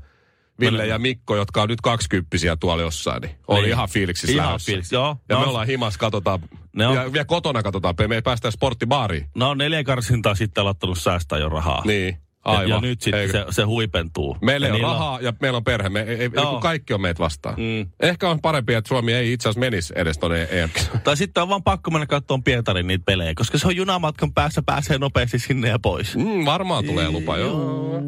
Ville 0.61 0.87
ja 0.87 0.99
Mikko, 0.99 1.37
jotka 1.37 1.63
on 1.63 1.69
nyt 1.69 1.81
kaksikymppisiä 1.81 2.57
tuolla 2.57 2.83
jossain, 2.83 3.21
niin 3.23 3.35
oli 3.49 3.61
Niin. 3.61 3.71
ihan 3.71 3.89
fiiliksissä 3.89 4.33
Ihan 4.35 4.47
lähdössä. 4.47 4.67
fiiliksissä, 4.67 4.97
joo. 4.97 5.17
Ja 5.29 5.35
No, 5.37 5.41
me 5.43 5.47
ollaan 5.49 5.67
himas, 5.67 5.97
katsotaan. 5.99 6.41
Ne 6.77 6.87
on- 6.87 6.95
Ja 6.95 7.13
vielä 7.13 7.25
kotona 7.25 7.63
katsotaan, 7.63 7.95
me 8.09 8.15
ei 8.15 8.23
päästä 8.23 8.51
sporttibaariin. 8.51 9.27
No 9.35 9.55
neljä 9.55 9.85
karsintaa 9.85 10.35
sitten 10.35 10.63
aloittanut 10.63 10.99
säästää 10.99 11.39
jo 11.39 11.49
rahaa. 11.49 11.83
Niin, 11.85 12.07
ja, 12.45 12.53
aivan. 12.53 12.69
ja 12.69 12.81
nyt 12.81 13.01
sitten 13.03 13.31
se, 13.33 13.45
se 13.51 13.63
huipentuu. 13.63 14.37
Meillä 14.43 14.67
ja 14.67 14.69
ei 14.69 14.73
ole 14.73 14.79
niillä 14.81 14.93
rahaa 14.93 15.21
ja 15.21 15.33
meillä 15.41 15.57
on 15.57 15.65
perhe. 15.65 15.89
Me, 15.89 16.01
ei, 16.01 16.17
ei, 16.17 16.31
Joo. 16.35 16.51
kun 16.53 16.61
kaikki 16.61 16.95
on 16.95 17.01
meitä 17.01 17.19
vastaan. 17.19 17.55
Mm. 17.59 17.91
Ehkä 18.01 18.29
on 18.29 18.41
parempi, 18.41 18.75
että 18.75 18.89
Suomi 18.89 19.13
ei 19.13 19.33
itse 19.33 19.49
asiassa 19.49 19.61
menisi 19.61 19.93
edes 19.97 20.19
tuonne 20.19 20.49
em 20.51 20.71
Tai 21.05 21.17
sitten 21.17 21.43
on 21.43 21.49
vaan 21.49 21.63
pakko 21.63 21.91
mennä 21.91 22.07
katsomaan 22.07 22.43
Pietarin 22.43 22.87
niitä 22.87 23.05
pelejä, 23.05 23.33
koska 23.37 23.59
se 23.59 23.67
on 23.67 23.77
junamatkan 23.77 24.33
päässä, 24.35 24.63
pääsee 24.67 24.99
nopeasti 24.99 25.39
sinne 25.39 25.69
ja 25.69 25.79
pois. 25.79 26.17
mm, 26.17 26.45
Varmaan 26.45 26.85
tulee 26.85 27.11
lupa, 27.11 27.37
joo. 27.37 28.03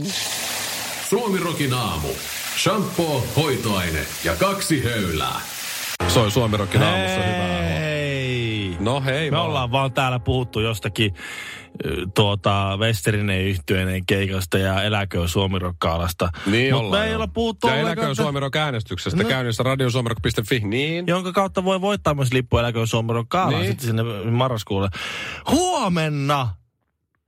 Suomirokin 1.09 1.75
aamu. 1.75 2.09
Shampoo, 2.63 3.27
hoitoaine 3.37 4.07
ja 4.25 4.37
kaksi 4.37 4.85
höylää. 4.85 5.41
Soi 6.09 6.31
Suomirokin 6.31 6.83
aamussa 6.83 7.17
hyvää. 7.23 7.63
Hei! 7.63 8.77
No 8.81 9.01
hei 9.01 9.31
Me 9.31 9.37
vaan. 9.37 9.47
ollaan 9.47 9.73
vaan 9.73 9.93
täällä 9.93 10.19
puhuttu 10.19 10.61
jostakin 10.61 11.15
tuota 12.15 12.77
Westerinen 12.81 13.41
yhtyeen 13.41 14.07
keikasta 14.07 14.59
ja 14.59 14.83
eläköön 14.83 15.29
Suomirokkaalasta. 15.29 16.29
Niin 16.47 16.75
Mut 16.75 16.83
ollaan, 16.85 17.03
me 17.03 17.09
ei 17.09 17.15
olla 17.15 17.27
puhuttu 17.29 17.67
Ja 17.67 17.77
eläköön 17.77 18.17
Suomirok 18.17 18.57
äänestyksestä 18.57 19.23
No. 19.23 19.29
käynnissä 19.29 19.63
radiosuomirok.fi. 19.63 20.61
Niin. 20.65 21.07
jonka 21.07 21.33
kautta 21.33 21.65
voi 21.65 21.81
voittaa 21.81 22.15
myös 22.15 22.33
lippu 22.33 22.59
eläköön 22.59 22.87
Suomirokkaalaan 22.87 23.63
Niin. 23.63 23.67
sitten 23.73 23.87
sinne 23.87 24.03
marraskuulle. 24.31 24.89
Huomenna 25.51 26.49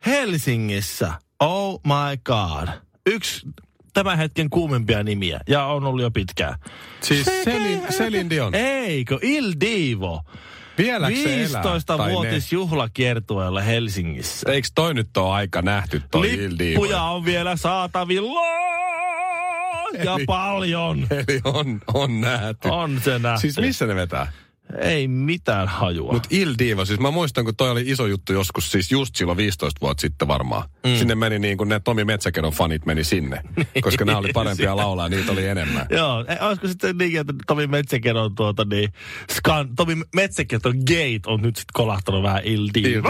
Helsingissä, 0.06 1.12
oh 1.40 1.80
my 1.84 2.16
god, 2.24 2.68
yksi 3.06 3.46
tämän 3.92 4.18
hetken 4.18 4.50
kuumimpia 4.50 5.02
nimiä, 5.02 5.40
ja 5.48 5.64
on 5.64 5.84
ollut 5.84 6.02
jo 6.02 6.10
pitkään. 6.10 6.58
Siis 7.00 7.26
Selin, 7.44 7.82
Selin 7.90 8.30
Dion. 8.30 8.54
Eikö, 8.54 9.18
Il 9.22 9.52
Divo. 9.60 10.22
Vieläkö 10.78 11.16
se 11.16 11.44
elää? 11.44 11.62
Tai 11.62 11.78
ne? 11.78 12.04
15-vuotis 12.08 12.52
juhlakiertueella 12.52 13.60
Helsingissä. 13.60 14.52
Eikö 14.52 14.68
toi 14.74 14.94
nyt 14.94 15.16
ole 15.16 15.32
aika 15.34 15.62
nähty 15.62 16.02
toi 16.10 16.30
Il 16.30 16.58
Divo? 16.58 16.82
Lippuja 16.82 17.02
on 17.02 17.24
vielä 17.24 17.56
saatavilla. 17.56 18.40
Ja 20.04 20.14
Eli- 20.14 20.24
paljon. 20.24 21.06
Eli 21.10 21.40
on, 21.44 21.80
on 21.94 22.20
nähty. 22.20 22.68
On 22.68 23.00
se 23.04 23.18
nähty. 23.18 23.40
Siis 23.40 23.58
missä 23.58 23.86
ne 23.86 23.94
vetää? 23.94 24.32
Ei 24.78 25.08
mitään 25.08 25.68
hajua. 25.68 26.12
Mutta 26.12 26.28
Il 26.32 26.54
Divo, 26.58 26.84
siis 26.84 27.00
mä 27.00 27.10
muistan, 27.10 27.44
kun 27.44 27.56
toi 27.56 27.70
oli 27.70 27.82
iso 27.86 28.06
juttu 28.06 28.32
joskus, 28.32 28.72
siis 28.72 28.90
just 28.92 29.16
silloin 29.16 29.36
15 29.36 29.80
vuotta 29.80 30.00
sitten 30.00 30.28
varmaan. 30.28 30.68
Mm. 30.86 30.96
Sinne 30.96 31.14
meni 31.14 31.38
niin 31.38 31.58
kuin 31.58 31.68
ne 31.68 31.80
Tomi 31.80 32.04
Metsäkeron 32.04 32.52
fanit 32.52 32.86
meni 32.86 33.04
sinne, 33.04 33.42
koska 33.82 34.04
nämä 34.04 34.18
oli 34.18 34.30
parempia 34.34 34.76
laulaa, 34.76 35.08
niitä 35.08 35.32
oli 35.32 35.46
enemmän. 35.46 35.86
Joo, 35.90 36.24
e, 36.28 36.36
olisiko 36.40 36.68
sitten 36.68 36.98
niin, 36.98 37.20
että 37.20 37.32
Tomi 37.46 37.66
Metsäkeron 37.66 38.34
tuota 38.34 38.64
niin, 38.64 38.92
skan, 39.32 39.74
Tomi 39.76 39.96
Metsäkeron 40.14 40.76
gate 40.76 41.20
on 41.26 41.42
nyt 41.42 41.56
sitten 41.56 41.72
kolahtanut 41.72 42.22
vähän 42.22 42.42
Il. 42.44 42.68
Divo. 42.74 43.08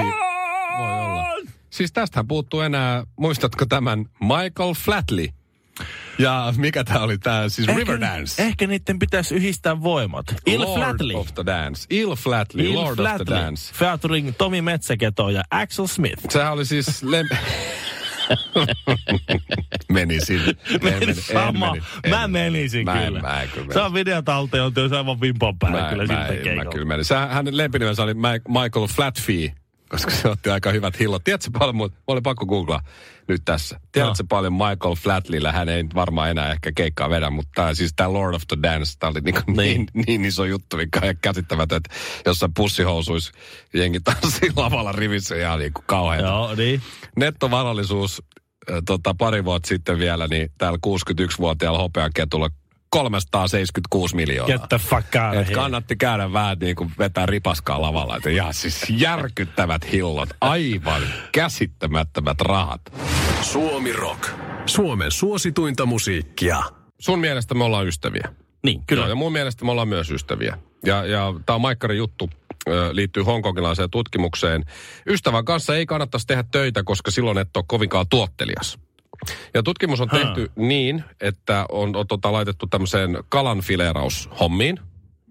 Voi 0.79 0.89
olla. 0.89 1.25
Siis 1.71 1.93
tästähän 1.93 2.29
puuttuu 2.29 2.61
enää, 2.61 3.05
muistatko 3.17 3.67
tämän 3.67 4.07
Michael 4.21 4.75
Flatley? 4.75 5.29
Ja 6.19 6.55
mikä 6.57 6.85
tämä 6.85 7.01
oli 7.01 7.19
tämä, 7.19 7.49
siis 7.49 7.69
Riverdance. 7.69 8.43
Ehkä 8.43 8.67
niiden 8.67 8.99
pitäisi 8.99 9.35
yhdistää 9.35 9.83
voimat. 9.83 10.27
Il 10.47 10.61
Lord 10.61 10.81
Flatley. 10.85 11.17
of 11.17 11.35
the 11.35 11.47
Dance. 11.47 11.87
Il 11.91 12.15
Flatley, 12.15 12.67
Il 12.67 12.75
Lord 12.75 12.97
Flatley. 12.97 13.23
of 13.23 13.27
the 13.27 13.35
Dance. 13.35 13.75
Featuring 13.75 14.33
Tomi 14.39 14.63
Metsäketo 14.63 15.29
ja 15.31 15.43
Axel 15.51 15.87
Smith. 15.87 16.23
Sehän 16.31 16.53
oli 16.53 16.65
siis 16.65 17.03
lem... 17.03 17.27
meni 19.93 20.21
sinne. 20.21 20.45
En 20.75 20.85
meni, 20.85 21.07
en 21.09 21.15
Sama. 21.15 21.73
meni, 21.73 21.85
en 22.05 22.11
mä 22.11 22.29
meni. 22.29 22.51
menisin 22.51 22.85
Mä 22.85 22.93
en- 23.03 23.07
kyllä. 23.07 23.21
mä 23.21 23.43
en 23.43 23.49
kyllä 23.49 23.73
Se 23.73 23.81
on 23.81 23.95
videotalteenointi, 23.95 24.81
se 24.81 24.85
on 24.87 24.93
aivan 24.95 25.21
vimpan 25.21 25.59
päällä 25.59 25.81
Mä, 25.83 25.89
kyllä 25.89 26.07
mä, 26.07 26.27
siltä 26.29 26.51
en, 26.51 26.57
mä 26.57 26.65
kyllä 26.65 26.85
menin. 26.87 27.05
Sehän, 27.05 27.31
hänen 27.31 27.57
lempinimensä 27.57 28.03
oli 28.03 28.15
Michael 28.49 28.87
Flatfee, 28.87 29.53
koska 29.93 30.11
se 30.11 30.29
otti 30.29 30.51
aika 30.51 30.71
hyvät 30.71 30.99
hillot. 31.01 31.25
Tiedätkö 31.25 31.51
paljon, 31.59 31.77
mutta 31.77 31.99
oli 32.07 32.21
pakko 32.21 32.47
googlaa 32.47 32.81
nyt 33.29 33.43
tässä. 33.45 33.81
Tiedätkö 33.93 34.23
No. 34.23 34.27
paljon 34.29 34.53
Michael 34.53 34.95
Flatleyllä? 34.95 35.53
Hän 35.53 35.69
ei 35.69 35.85
varmaan 35.95 36.31
enää 36.31 36.53
ehkä 36.53 36.73
keikkaa 36.77 37.11
vedä, 37.11 37.31
mutta 37.31 37.51
tää, 37.55 37.75
siis 37.75 37.93
tämä 37.97 38.13
Lord 38.13 38.35
of 38.35 38.43
the 38.49 38.57
Dance, 38.63 38.99
tämä 38.99 39.11
oli 39.11 39.21
niin, 39.21 39.35
niin. 39.35 39.57
Niin. 39.57 39.87
Niin, 39.95 40.05
niin, 40.07 40.25
iso 40.25 40.45
juttu, 40.45 40.77
mikä 40.77 41.01
on 41.05 41.15
käsittämätön, 41.21 41.77
että 41.77 41.95
jossain 42.27 42.55
pussihousuissa 42.55 43.33
jengi 43.75 44.01
tanssii 44.01 44.51
lavalla 44.57 44.93
rivissä 44.93 45.37
ja 45.37 45.57
niin 45.57 45.73
kuin 45.73 45.85
kauhean. 45.87 46.25
Joo, 46.25 46.55
niin. 46.55 46.83
Nettovarallisuus 47.17 48.23
tota, 48.87 49.15
pari 49.19 49.45
vuotta 49.45 49.69
sitten 49.69 49.99
vielä, 49.99 50.29
niin 50.29 50.53
täällä 50.59 50.79
61-vuotiaalla 50.87 51.79
hopeaketulla 51.79 52.51
376 52.93 54.17
miljoonaa. 54.17 54.59
Get 54.59 54.69
the 54.69 54.79
fuck 54.79 55.07
out 55.27 55.49
Et 55.49 55.55
kannatti 55.55 55.97
käydä 55.97 56.33
vähän 56.33 56.59
niin 56.59 56.77
kuin 56.77 56.93
vetää 56.99 57.27
ripaskaa 57.27 57.83
lavalla. 57.83 58.17
Että 58.17 58.31
ja 58.31 58.53
siis 58.53 58.85
järkyttävät 58.91 59.93
hillot, 59.93 60.29
aivan 60.41 61.03
käsittämättömät 61.33 62.41
rahat. 62.41 62.81
Suomi 63.41 63.93
Rock. 63.93 64.29
Suomen 64.67 65.11
suosituinta 65.11 65.87
musiikkia. 65.87 66.63
Sun 67.01 67.19
mielestä 67.19 67.55
me 67.55 67.65
ollaan 67.65 67.87
ystäviä. 67.87 68.29
Niin, 68.63 68.83
kyllä. 68.87 69.03
Joo, 69.03 69.09
ja 69.09 69.15
mun 69.15 69.33
mielestä 69.33 69.65
me 69.65 69.71
ollaan 69.71 69.89
myös 69.89 70.11
ystäviä. 70.11 70.59
Ja, 70.87 71.05
ja 71.05 71.35
tämä 71.47 71.55
on 71.55 71.61
Maikkarin 71.61 71.99
juttu, 71.99 72.31
liittyy 72.93 73.23
hongkongilaiseen 73.23 73.91
tutkimukseen. 73.91 74.65
Ystävän 75.07 75.45
kanssa 75.45 75.77
ei 75.77 75.87
kannattaisi 75.87 76.27
tehdä 76.27 76.45
töitä, 76.53 76.83
koska 76.83 77.11
silloin 77.11 77.39
et 77.39 77.57
ole 77.57 77.65
kovinkaan 77.69 78.07
tuottelias. 78.11 78.79
Ja 79.55 79.63
tutkimus 79.63 80.01
on 80.01 80.09
tehty 80.09 80.51
niin, 80.57 81.05
että 81.21 81.67
on, 81.69 81.97
on 81.97 82.07
tota, 82.07 82.33
laitettu 82.33 82.67
tämmöiseen 82.67 83.19
kalanfileeraushommiin 83.29 84.81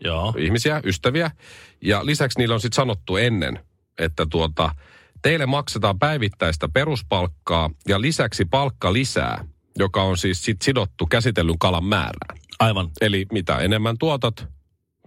Joo. 0.03 0.33
ihmisiä, 0.37 0.81
ystäviä. 0.83 1.31
Ja 1.81 2.05
lisäksi 2.05 2.39
niillä 2.39 2.55
on 2.55 2.61
sitten 2.61 2.75
sanottu 2.75 3.17
ennen, 3.17 3.59
että 3.97 4.25
tuota, 4.25 4.75
teille 5.21 5.45
maksetaan 5.45 5.99
päivittäistä 5.99 6.69
peruspalkkaa 6.73 7.69
ja 7.87 8.01
lisäksi 8.01 8.45
palkka 8.45 8.93
lisää, 8.93 9.45
joka 9.77 10.03
on 10.03 10.17
siis 10.17 10.45
sit 10.45 10.61
sidottu 10.61 11.05
käsitellyn 11.05 11.59
kalan 11.59 11.85
määrään. 11.85 12.37
Aivan. 12.59 12.89
Eli 13.01 13.25
mitä 13.31 13.57
enemmän 13.57 13.97
tuotat 13.97 14.47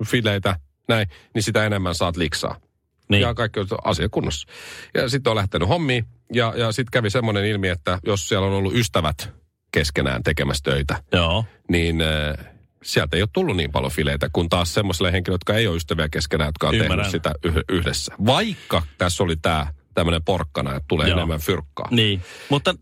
fileitä, 0.06 0.58
näin, 0.88 1.08
niin 1.34 1.42
sitä 1.42 1.66
enemmän 1.66 1.94
saat 1.94 2.16
liksaa. 2.16 2.60
Niin. 3.08 3.20
Ja 3.22 3.34
kaikki 3.34 3.60
on 3.60 3.66
asia 3.84 4.08
kunnossa. 4.08 4.48
Ja 4.94 5.08
sitten 5.08 5.30
on 5.30 5.36
lähtenyt 5.36 5.68
hommiin. 5.68 6.04
Ja, 6.32 6.52
ja 6.56 6.72
sitten 6.72 6.90
kävi 6.92 7.10
semmoinen 7.10 7.44
ilmi, 7.44 7.68
että 7.68 7.98
jos 8.06 8.28
siellä 8.28 8.46
on 8.46 8.52
ollut 8.52 8.74
ystävät 8.74 9.30
keskenään 9.72 10.22
tekemässä 10.22 10.62
töitä, 10.64 11.02
Joo. 11.12 11.44
niin 11.68 12.00
äh, 12.00 12.46
sieltä 12.82 13.16
ei 13.16 13.22
ole 13.22 13.28
tullut 13.32 13.56
niin 13.56 13.72
paljon 13.72 13.92
fileitä 13.92 14.28
kuin 14.32 14.48
taas 14.48 14.74
semmoisille 14.74 15.12
henkilöille, 15.12 15.34
jotka 15.34 15.54
ei 15.54 15.66
ole 15.66 15.76
ystäviä 15.76 16.08
keskenään, 16.08 16.48
jotka 16.48 16.68
on 16.68 16.74
Ymmärrän. 16.74 16.98
tehnyt 16.98 17.10
sitä 17.12 17.34
yh- 17.44 17.64
yhdessä. 17.68 18.14
Vaikka 18.26 18.82
tässä 18.98 19.24
oli 19.24 19.36
tämä 19.36 19.66
tämmöinen 19.94 20.24
porkkana, 20.24 20.70
että 20.70 20.84
tulee 20.88 21.08
Joo. 21.08 21.16
enemmän 21.18 21.40
fyrkkaa. 21.40 21.88
Niin. 21.90 22.22
Mutta... 22.48 22.74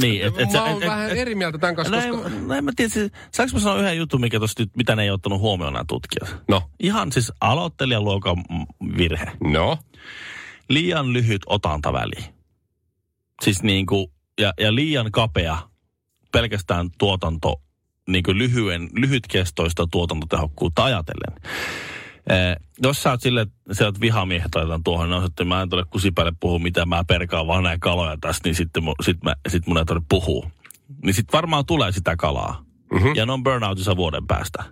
Niin, 0.00 0.26
et, 0.26 0.38
et, 0.38 0.52
Mä 0.52 0.64
oon 0.64 0.82
et, 0.82 0.88
vähän 0.88 1.10
et, 1.10 1.18
eri 1.18 1.34
mieltä 1.34 1.58
tämän 1.58 1.76
kanssa, 1.76 1.96
No, 1.96 2.16
koska... 2.16 2.56
en 2.56 2.64
mä 2.64 2.72
tiedä, 2.76 2.88
siis, 2.88 3.12
saanko 3.32 3.54
mä 3.54 3.60
sanoa 3.60 3.78
yhden 3.78 3.96
jutun, 3.96 4.20
mikä 4.20 4.40
tosta 4.40 4.62
nyt, 4.62 4.70
mitä 4.76 4.96
ne 4.96 5.02
ei 5.02 5.10
ottanut 5.10 5.40
huomioon 5.40 5.72
nämä 5.72 5.84
tutkijat? 5.88 6.42
No, 6.48 6.62
Ihan 6.80 7.12
siis 7.12 7.32
aloittelijaluokan 7.40 8.44
virhe. 8.96 9.32
no. 9.44 9.78
Liian 10.68 11.12
lyhyt 11.12 11.42
otantaväli. 11.46 12.24
Siis 13.44 13.62
niin 13.62 13.86
kuin, 13.86 14.06
ja, 14.40 14.52
ja 14.60 14.74
liian 14.74 15.12
kapea 15.12 15.58
pelkästään 16.32 16.90
tuotanto, 16.98 17.62
niin 18.08 18.22
kuin 18.22 18.38
lyhyen, 18.38 18.88
lyhytkestoista 18.92 19.86
tuotantotehokkuutta 19.90 20.84
ajatellen. 20.84 21.40
Eh, 22.30 22.56
jos 22.82 23.02
sä 23.02 23.10
oot 23.10 23.20
sille, 23.20 23.46
sä 23.72 23.84
oot 23.84 24.00
vihamiehet 24.00 24.54
laitan 24.54 24.82
tuohon, 24.84 25.10
no 25.10 25.24
että 25.24 25.44
mä 25.44 25.62
en 25.62 25.68
tule 25.70 25.84
kusipäille 25.90 26.32
puhua, 26.40 26.58
mitä 26.58 26.86
mä 26.86 27.04
perkaan 27.04 27.46
vaan 27.46 27.62
näin 27.62 27.80
kaloja 27.80 28.16
tässä, 28.20 28.40
niin 28.44 28.54
sitten 28.54 28.84
mu, 28.84 28.94
sit 29.02 29.22
mä, 29.22 29.34
sit 29.48 29.66
mun 29.66 29.78
ei 29.78 29.84
tarvitse 29.84 30.06
puhua. 30.08 30.50
Niin 31.04 31.14
sit 31.14 31.32
varmaan 31.32 31.66
tulee 31.66 31.92
sitä 31.92 32.16
kalaa. 32.16 32.64
Mhm. 32.92 33.06
Ja 33.16 33.26
ne 33.26 33.32
on 33.32 33.42
burnoutissa 33.42 33.96
vuoden 33.96 34.26
päästä. 34.26 34.64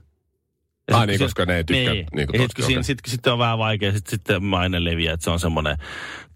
Ja 0.91 0.97
Ai 0.97 1.03
sit- 1.03 1.07
niin, 1.09 1.19
sit- 1.19 1.25
koska 1.27 1.45
ne 1.45 1.57
ei 1.57 1.65
tykkää 1.65 1.95
Niin, 1.95 2.07
niin 2.15 2.29
ja 2.33 2.39
tosta, 2.39 2.67
sit, 2.67 2.85
sit, 2.85 2.99
sitten 3.07 3.33
on 3.33 3.39
vähän 3.39 3.59
vaikea, 3.59 3.93
sitten 3.93 4.11
sit 4.11 4.43
maine 4.43 4.85
leviää, 4.85 5.15
että 5.15 5.25
se 5.25 5.31
on 5.31 5.41
semmoinen 5.41 5.77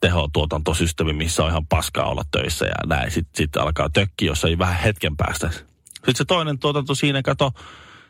tehotuotantosysteemi, 0.01 1.13
missä 1.13 1.45
on 1.45 1.51
ihan 1.51 1.67
paskaa 1.67 2.09
olla 2.11 2.23
töissä 2.31 2.67
ja 2.67 2.75
näin. 2.87 3.11
Sitten 3.11 3.37
sit 3.37 3.57
alkaa 3.57 3.89
tökki, 3.91 4.27
jos 4.27 4.45
ei 4.45 4.59
vähän 4.59 4.77
hetken 4.77 5.17
päästä. 5.17 5.51
Sitten 5.51 6.17
se 6.17 6.25
toinen 6.25 6.59
tuotanto 6.59 6.95
siinä, 6.95 7.23
kato, 7.23 7.53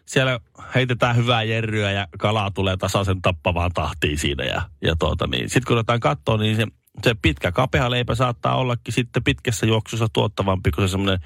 siellä 0.08 0.40
heitetään 0.74 1.16
hyvää 1.16 1.42
jerryä 1.42 1.92
ja 1.92 2.06
kalaa 2.18 2.50
tulee 2.50 2.76
tasaisen 2.76 3.22
tappavaan 3.22 3.70
tahtiin 3.74 4.18
siinä. 4.18 4.44
Ja, 4.44 4.62
ja 4.82 4.96
tuota, 4.98 5.26
niin. 5.26 5.48
Sitten 5.48 5.66
kun 5.66 5.76
otetaan 5.76 6.00
katsoa, 6.00 6.36
niin 6.36 6.56
se, 6.56 6.66
se 7.02 7.14
pitkä 7.22 7.52
kapea 7.52 7.90
leipä 7.90 8.14
saattaa 8.14 8.56
ollakin 8.56 8.94
sitten 8.94 9.24
pitkässä 9.24 9.66
juoksussa 9.66 10.06
tuottavampi 10.12 10.70
kuin 10.70 10.88
se 10.88 10.90
semmoinen 10.90 11.18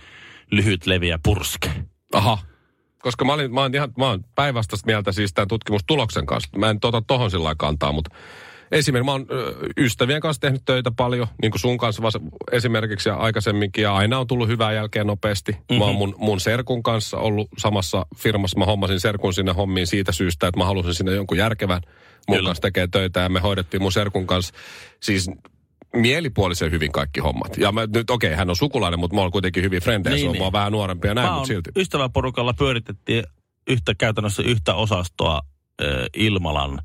lyhyt 0.51 0.87
leviä 0.87 1.19
purske. 1.23 1.71
Aha. 2.13 2.39
Koska 3.03 3.25
mä, 3.25 3.33
olin, 3.33 3.55
mä, 3.55 3.61
oon 3.61 3.75
ihan, 3.75 3.93
mä 3.99 4.19
päinvastaista 4.35 4.87
mieltä 4.87 5.13
siis 5.13 5.33
tämän 5.33 5.49
tutkimustuloksen 5.49 6.27
kanssa. 6.27 6.59
Mä 6.59 6.71
en 6.71 6.81
tota 6.81 7.03
tohon 7.07 7.31
sillä 7.31 7.55
kantaa, 7.59 7.93
mutta 7.93 8.17
esimerkiksi 8.73 9.05
mä 9.05 9.13
oon 9.13 9.27
ystävien 9.77 10.21
kanssa 10.21 10.41
tehnyt 10.41 10.63
töitä 10.65 10.91
paljon, 10.91 11.27
niin 11.43 11.51
kuin 11.51 11.61
sun 11.61 11.79
kanssa 11.79 12.03
esimerkiksi 12.53 13.09
ja 13.09 13.17
aikaisemminkin, 13.17 13.83
ja 13.83 13.95
aina 13.95 14.19
on 14.19 14.27
tullut 14.27 14.49
hyvää 14.49 14.73
jälkeen 14.73 15.07
nopeasti. 15.07 15.53
Mm-hmm. 15.53 15.79
Mä 15.79 15.85
oon 15.85 15.95
mun, 15.95 16.15
mun 16.19 16.41
serkun 16.41 16.83
kanssa 16.83 17.17
ollut 17.17 17.49
samassa 17.59 18.07
firmassa, 18.17 18.59
mä 18.59 18.65
hommasin 18.65 19.01
serkun 19.01 19.35
sinne 19.35 19.53
hommiin 19.53 19.87
siitä 19.87 20.13
syystä, 20.13 20.47
että 20.47 20.59
mä 20.59 20.65
halusin 20.65 20.95
sinne 20.95 21.13
jonkun 21.13 21.39
järkevän 21.39 21.81
mun 22.29 22.37
Kyllä. 22.37 22.49
kanssa 22.49 22.63
tekee 22.63 22.87
töitä, 22.87 23.21
ja 23.21 23.29
me 23.29 23.41
hoidettiin 23.41 23.83
mun 23.83 23.93
serkun 23.93 24.27
kanssa 24.27 24.55
siis 25.01 25.31
mielipuolisen 25.97 26.71
hyvin 26.71 26.93
kaikki 26.93 27.21
hommat. 27.21 27.59
Ja 27.59 27.73
mä, 27.73 27.87
nyt 27.95 28.11
okei, 28.11 28.29
okay, 28.29 28.37
hän 28.39 28.51
on 28.51 28.57
sukulainen, 28.57 29.01
mutta 29.01 29.15
mä 29.15 29.21
oon 29.21 29.31
kuitenkin 29.31 29.63
hyvin 29.63 29.83
frendejä, 29.83 30.15
Niin, 30.15 30.25
se 30.25 30.29
on 30.29 30.33
niin. 30.33 30.53
vähän 30.53 30.73
nuorempi 30.73 31.09
ja 31.09 31.15
näin, 31.15 31.29
Mä 31.29 31.35
mutta 31.35 31.47
silti. 31.47 31.71
ystäväporukalla 31.77 32.55
pyöritettiin 32.55 33.25
yhtä 33.69 33.95
käytännössä 33.99 34.43
yhtä 34.43 34.75
osastoa 34.75 35.41
äh, 35.83 35.89
Ilmalan 36.17 36.79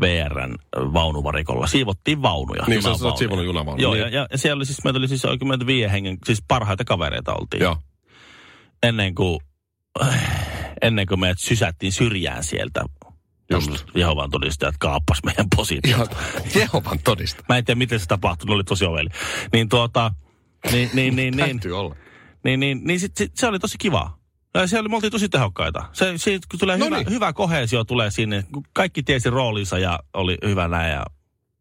VRn 0.00 0.54
vaunuvarikolla. 0.92 1.66
Siivottiin 1.66 2.22
vaunuja. 2.22 2.64
Niin, 2.66 2.82
sä- 2.82 2.88
junavaunuja. 2.88 3.16
siivonut 3.18 3.44
junavaunuja, 3.44 3.82
Joo, 3.82 3.94
niin. 3.94 4.12
ja, 4.12 4.26
ja, 4.30 4.38
siellä 4.38 4.58
oli 4.58 4.66
siis, 4.66 4.84
meitä 4.84 4.98
oli 4.98 5.08
siis 5.08 5.22
35 5.22 5.92
hengen, 5.92 6.18
siis 6.26 6.42
parhaita 6.48 6.84
kavereita 6.84 7.34
oltiin. 7.34 7.62
Joo. 7.62 7.76
ennen 8.82 9.14
kuin, 9.14 9.38
ennen 10.82 11.06
kuin 11.06 11.20
meidät 11.20 11.38
sysättiin 11.40 11.92
syrjään 11.92 12.44
sieltä. 12.44 12.84
Just. 13.50 13.84
Jehovan 13.94 14.30
todistajat 14.30 14.74
kaappas 14.78 15.18
meidän 15.24 15.46
positiot. 15.56 15.84
Ihan 15.96 16.06
Jehovan 16.54 16.98
todista. 17.04 17.42
Mä 17.48 17.56
en 17.56 17.64
tiedä, 17.64 17.78
miten 17.78 18.00
se 18.00 18.06
tapahtui, 18.06 18.48
ne 18.48 18.54
oli 18.54 18.64
tosi 18.64 18.84
oveli. 18.84 19.08
Niin 19.52 19.68
tuota, 19.68 20.10
niin, 20.72 20.90
niin, 20.94 21.16
niin, 21.16 21.36
niin, 21.36 21.48
Täytyy 21.50 21.78
olla. 21.78 21.96
niin, 22.44 22.60
niin, 22.60 22.80
niin 22.84 23.00
sit, 23.00 23.16
sit, 23.16 23.32
se 23.36 23.46
oli 23.46 23.58
tosi 23.58 23.78
kiva. 23.78 24.15
Se 24.66 24.78
oli, 24.78 24.88
me 24.88 24.94
oltiin 24.94 25.10
tosi 25.12 25.28
tehokkaita. 25.28 25.84
Se, 25.92 26.14
kun 26.50 26.60
tulee 26.60 26.76
No 26.78 26.84
hyvä, 26.86 26.96
niin. 26.96 27.10
hyvä 27.10 27.32
kohesio 27.32 27.84
tulee 27.84 28.10
sinne, 28.10 28.44
kun 28.54 28.62
kaikki 28.72 29.02
tiesi 29.02 29.30
roolinsa 29.30 29.78
ja 29.78 29.98
oli 30.14 30.38
hyvä 30.44 30.68
näin 30.68 30.92
ja, 30.92 31.02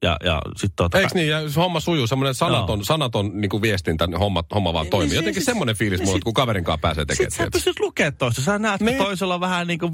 ja, 0.03 0.17
ja 0.23 0.41
sitten 0.55 0.75
tuota, 0.75 0.99
Eikö 0.99 1.11
niin? 1.15 1.27
Ja 1.29 1.49
se 1.49 1.59
homma 1.59 1.79
sujuu, 1.79 2.07
semmoinen 2.07 2.33
sanaton, 2.35 2.85
sanaton 2.85 3.31
niin 3.41 3.49
kuin 3.49 3.61
viestintä, 3.61 4.07
niin 4.07 4.19
homma, 4.19 4.43
homma 4.55 4.73
vaan 4.73 4.87
toimii. 4.87 5.07
niin, 5.09 5.15
Jotenkin 5.15 5.33
siis- 5.33 5.45
semmoinen 5.45 5.75
fiilis 5.75 5.99
mulla, 6.01 6.13
sit- 6.13 6.23
kun 6.23 6.33
kaverin 6.33 6.63
kanssa 6.63 6.77
pääsee 6.81 7.05
tekemään. 7.05 7.31
Sitten 7.31 7.45
sä 7.45 7.51
pystyt 7.51 7.79
lukemaan 7.79 8.15
toista. 8.15 8.41
Sä 8.41 8.59
näet, 8.59 8.77
kun 8.77 8.85
Niin. 8.85 8.97
toisella 8.97 9.39
vähän 9.39 9.67
niin 9.67 9.79
kuin 9.79 9.93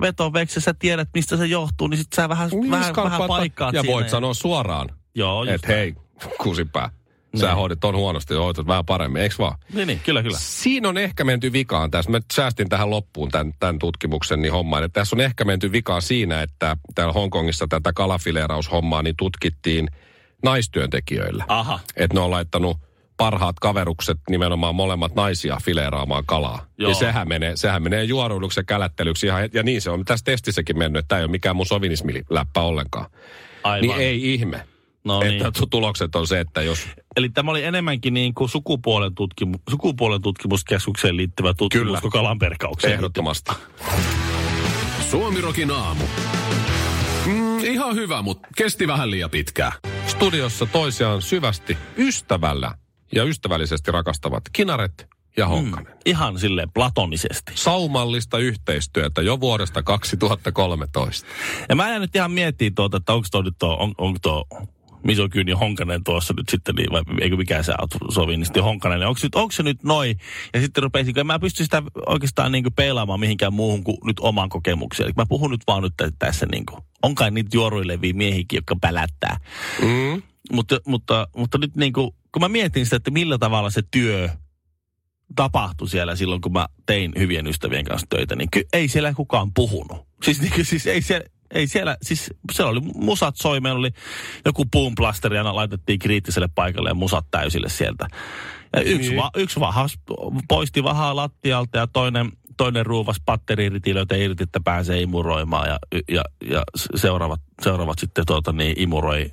vetoveksi, 0.00 0.60
sä 0.60 0.74
tiedät, 0.74 1.08
mistä 1.14 1.36
se 1.36 1.46
johtuu, 1.46 1.86
niin 1.86 1.98
sit 1.98 2.12
sä 2.16 2.28
vähän, 2.28 2.50
Niin, 2.50 2.70
vähän, 2.70 2.94
skalppaat- 2.94 3.04
vähän 3.04 3.28
paikkaat 3.28 3.74
Ja 3.74 3.82
voit 3.86 4.08
sanoa 4.08 4.34
suoraan, 4.34 4.88
että 5.54 5.66
hei, 5.66 5.94
kusipää, 6.42 6.90
sä 7.36 7.46
Niin. 7.46 7.56
hoidit 7.56 7.80
ton 7.80 7.96
huonosti 7.96 8.34
hoitat 8.34 8.66
vähän 8.66 8.84
paremmin, 8.86 9.22
eikö 9.22 9.34
vaan? 9.38 9.58
Niin, 9.72 9.86
niin, 9.86 10.00
kyllä, 10.04 10.22
kyllä. 10.22 10.38
Siinä 10.40 10.88
on 10.88 10.98
ehkä 10.98 11.24
menty 11.24 11.52
vikaan 11.52 11.90
tässä. 11.90 12.10
Mä 12.10 12.20
säästin 12.32 12.68
tähän 12.68 12.90
loppuun 12.90 13.28
tämän, 13.28 13.52
tämän 13.60 13.78
tutkimuksen 13.78 14.42
niin 14.42 14.52
hommaan. 14.52 14.84
Että 14.84 15.00
tässä 15.00 15.16
on 15.16 15.20
ehkä 15.20 15.44
menty 15.44 15.72
vikaan 15.72 16.02
siinä, 16.02 16.42
että 16.42 16.76
täällä 16.94 17.12
Hongkongissa 17.12 17.66
tätä 17.68 17.92
kalafileeraushommaa 17.92 19.02
niin 19.02 19.16
tutkittiin 19.16 19.88
naistyöntekijöillä. 20.44 21.44
Aha. 21.48 21.80
Että 21.96 22.14
ne 22.14 22.20
on 22.20 22.30
laittanut 22.30 22.76
parhaat 23.16 23.58
kaverukset 23.60 24.18
nimenomaan 24.30 24.74
molemmat 24.74 25.14
naisia 25.14 25.58
fileeraamaan 25.64 26.26
kalaa. 26.26 26.66
Joo. 26.78 26.90
Ja 26.90 26.94
sehän 26.94 27.28
menee, 27.28 27.56
sehän 27.56 27.82
menee 27.82 28.04
juoruiluksi 28.04 28.60
ja 28.60 28.64
kälättelyksi 28.64 29.26
ihan, 29.26 29.48
ja 29.52 29.62
niin 29.62 29.82
se 29.82 29.90
on 29.90 30.04
tässä 30.04 30.24
testissäkin 30.24 30.78
mennyt, 30.78 31.00
että 31.00 31.08
tämä 31.08 31.18
ei 31.18 31.24
ole 31.24 31.30
mikään 31.30 31.56
mun 31.56 31.66
sovinismiläppä 31.66 32.60
ollenkaan. 32.60 33.06
Aivan. 33.64 33.88
Niin 33.88 34.00
ei 34.00 34.34
ihme, 34.34 34.66
No 35.04 35.22
että 35.22 35.44
niin. 35.44 35.52
tu- 35.58 35.66
tulokset 35.66 36.14
on 36.16 36.26
se, 36.26 36.40
että 36.40 36.62
jos 36.62 36.88
Eli 37.16 37.28
tämä 37.28 37.50
oli 37.50 37.64
enemmänkin 37.64 38.14
niin 38.14 38.34
kuin 38.34 38.48
sukupuolen, 38.48 39.14
tutkimu, 39.14 39.58
sukupuolen 39.70 40.22
tutkimuskeskukseen 40.22 41.16
liittyvä 41.16 41.54
tutkimus 41.54 41.86
Kyllä. 41.86 42.00
kuin 42.00 42.10
kalanperkaukseen. 42.10 42.92
ehdottomasti. 42.94 43.52
Suomirokin 45.10 45.70
aamu. 45.70 46.04
Mm, 47.26 47.64
ihan 47.64 47.94
hyvä, 47.94 48.22
mutta 48.22 48.48
kesti 48.56 48.86
vähän 48.86 49.10
liian 49.10 49.30
pitkään. 49.30 49.72
Studiossa 50.06 50.66
toisiaan 50.66 51.22
syvästi 51.22 51.78
ystävällä 51.98 52.74
ja 53.12 53.24
ystävällisesti 53.24 53.92
rakastavat 53.92 54.42
Kinaret 54.52 55.06
ja 55.36 55.46
Honkanen. 55.46 55.94
Ihan 56.06 56.38
silleen 56.38 56.70
platonisesti. 56.72 57.52
Saumallista 57.54 58.38
yhteistyötä 58.38 59.22
jo 59.22 59.40
vuodesta 59.40 59.82
2013. 59.82 61.28
Ja 61.68 61.76
mä 61.76 61.94
en 61.94 62.00
nyt 62.00 62.16
ihan 62.16 62.30
miettiä 62.30 62.70
tuota, 62.74 62.96
että 62.96 63.12
onko 63.12 63.28
tuo 63.30 63.42
nyt 63.42 63.54
tuo, 63.58 63.76
on, 63.80 63.94
onko 63.98 64.18
tuo 64.22 64.44
misogyyni 65.04 65.52
Honkanen 65.52 66.04
tuossa 66.04 66.34
nyt 66.36 66.48
sitten, 66.48 66.74
niin, 66.74 66.92
vai 66.92 67.02
eikö 67.20 67.36
mikään 67.36 67.64
se 67.64 67.72
sovinisti 68.10 68.60
Honkanen, 68.60 69.00
niin 69.00 69.08
onko, 69.08 69.20
nyt, 69.22 69.34
onko 69.34 69.52
se 69.52 69.62
nyt 69.62 69.84
noin? 69.84 70.16
Ja 70.54 70.60
sitten 70.60 70.82
rupesin, 70.82 71.14
kun 71.14 71.26
mä 71.26 71.38
pysty 71.38 71.64
sitä 71.64 71.82
oikeastaan 72.06 72.52
niin 72.52 72.64
kuin 72.64 72.74
peilaamaan 72.74 73.20
mihinkään 73.20 73.52
muuhun 73.54 73.84
kuin 73.84 73.96
nyt 74.04 74.20
oman 74.20 74.48
kokemukseen. 74.48 75.06
Eli 75.06 75.12
mä 75.16 75.26
puhun 75.26 75.50
nyt 75.50 75.60
vaan 75.66 75.82
nyt 75.82 75.94
tä- 75.96 76.12
tässä 76.18 76.46
niin 76.52 76.66
kuin, 76.66 76.82
on 77.02 77.14
kai 77.14 77.30
niitä 77.30 77.56
juoruileviä 77.56 78.12
miehiäkin, 78.12 78.56
jotka 78.56 78.76
pälättää. 78.80 79.36
Mm. 79.82 80.22
Mutta, 80.52 80.80
mutta, 80.86 81.28
mutta 81.36 81.58
nyt 81.58 81.76
niin 81.76 81.92
kuin, 81.92 82.10
kun 82.32 82.42
mä 82.42 82.48
mietin 82.48 82.86
sitä, 82.86 82.96
että 82.96 83.10
millä 83.10 83.38
tavalla 83.38 83.70
se 83.70 83.82
työ 83.90 84.28
tapahtui 85.36 85.88
siellä 85.88 86.16
silloin, 86.16 86.40
kun 86.40 86.52
mä 86.52 86.66
tein 86.86 87.12
hyvien 87.18 87.46
ystävien 87.46 87.84
kanssa 87.84 88.06
töitä, 88.10 88.36
niin 88.36 88.50
ky- 88.50 88.66
ei 88.72 88.88
siellä 88.88 89.14
kukaan 89.14 89.52
puhunut. 89.54 90.06
Siis, 90.22 90.40
niin, 90.40 90.52
kuin- 90.52 90.64
siis 90.64 90.86
ei 90.86 91.02
siellä, 91.02 91.26
ei 91.54 91.66
siellä, 91.66 91.96
siis 92.02 92.30
siellä 92.52 92.70
oli 92.70 92.80
musat 92.94 93.36
soi, 93.36 93.60
meillä 93.60 93.78
oli 93.78 93.90
joku 94.44 94.64
boomplasteri 94.64 95.36
ja 95.36 95.54
laitettiin 95.54 95.98
kriittiselle 95.98 96.48
paikalle 96.54 96.90
ja 96.90 96.94
musat 96.94 97.26
täysille 97.30 97.68
sieltä. 97.68 98.08
Ja 98.76 98.82
yksi, 98.82 99.08
Niin. 99.08 99.16
va, 99.22 99.30
yksi 99.36 99.60
vahas 99.60 99.98
poisti 100.48 100.82
vahaa 100.84 101.16
lattialta 101.16 101.78
ja 101.78 101.86
toinen, 101.86 102.32
toinen 102.56 102.86
ruuvas 102.86 103.16
patteriritilöitä 103.26 104.16
irti, 104.16 104.42
että 104.42 104.60
pääsee 104.64 105.00
imuroimaan 105.00 105.68
ja, 105.68 105.78
ja, 106.08 106.22
ja 106.50 106.62
seuraavat, 106.94 107.40
seuraavat 107.62 107.98
sitten 107.98 108.26
tuota, 108.26 108.52
niin, 108.52 108.80
imuroi 108.80 109.32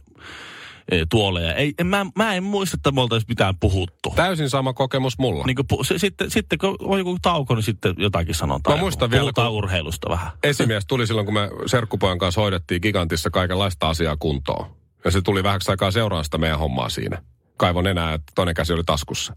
tuoleja. 1.10 1.54
Ei, 1.54 1.74
en, 1.80 1.88
mä, 1.88 2.06
mä 2.16 2.34
en 2.34 2.44
muista, 2.44 2.78
että 2.78 2.92
me 2.92 3.02
oltaisiin 3.02 3.30
mitään 3.32 3.56
puhuttu. 3.60 4.14
Täysin 4.16 4.50
sama 4.50 4.74
kokemus 4.74 5.18
mulla. 5.18 5.44
Niin 5.46 5.56
kuin, 5.56 5.86
se, 5.86 5.98
sitten, 5.98 6.32
sitten 6.32 6.60
kun 6.60 6.76
on 6.80 7.00
joku 7.00 7.18
tauko, 7.22 7.56
niin 7.56 7.64
sitten 7.64 7.96
jotakin 7.98 8.36
sanotaan. 8.36 8.78
Mä 8.78 8.82
muistan 8.82 9.12
vielä, 9.12 9.22
Puhutaan 9.22 9.50
kun- 9.50 9.58
urheilusta 9.58 10.10
vähän. 10.10 10.32
Esimies 10.44 10.86
tuli 10.86 11.08
silloin, 11.08 11.26
kun 11.26 11.34
me 11.34 11.50
serkkupojan 11.66 12.18
kanssa 12.18 12.42
hoidettiin 12.42 12.82
gigantissa 12.82 13.30
kaikenlaista 13.30 13.90
asiaa 13.90 14.18
kuntoon. 14.18 14.76
Ja 15.06 15.12
se 15.12 15.22
tuli 15.22 15.44
vähäksi 15.44 15.72
aikaa 15.72 15.92
seuraan 15.92 16.24
sitä 16.24 16.38
meidän 16.38 16.60
hommaa 16.60 16.90
siinä. 16.90 17.22
Kaivon 17.58 17.88
enää, 17.88 18.14
että 18.14 18.32
toinen 18.36 18.56
käsi 18.56 18.74
oli 18.74 18.84
taskussa. 18.86 19.34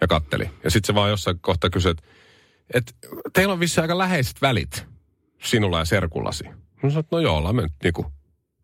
Ja 0.00 0.06
katteli. 0.06 0.50
Ja 0.64 0.70
sitten 0.70 0.86
se 0.86 0.94
vaan 0.94 1.10
jossain 1.10 1.38
kohtaa 1.40 1.70
kysyi, 1.70 1.90
että, 1.90 2.02
että 2.74 2.92
teillä 3.32 3.52
on 3.52 3.60
vissi 3.60 3.80
aika 3.80 3.98
läheiset 3.98 4.42
välit 4.42 4.86
sinulla 5.44 5.78
ja 5.78 5.84
serkullasi. 5.84 6.44
Mä 6.44 6.54
sanoin, 6.90 6.98
että 6.98 7.16
no 7.16 7.20
joo, 7.20 7.36
ollaan 7.36 7.56
me 7.56 7.62
nyt 7.62 7.72
niinku 7.84 8.06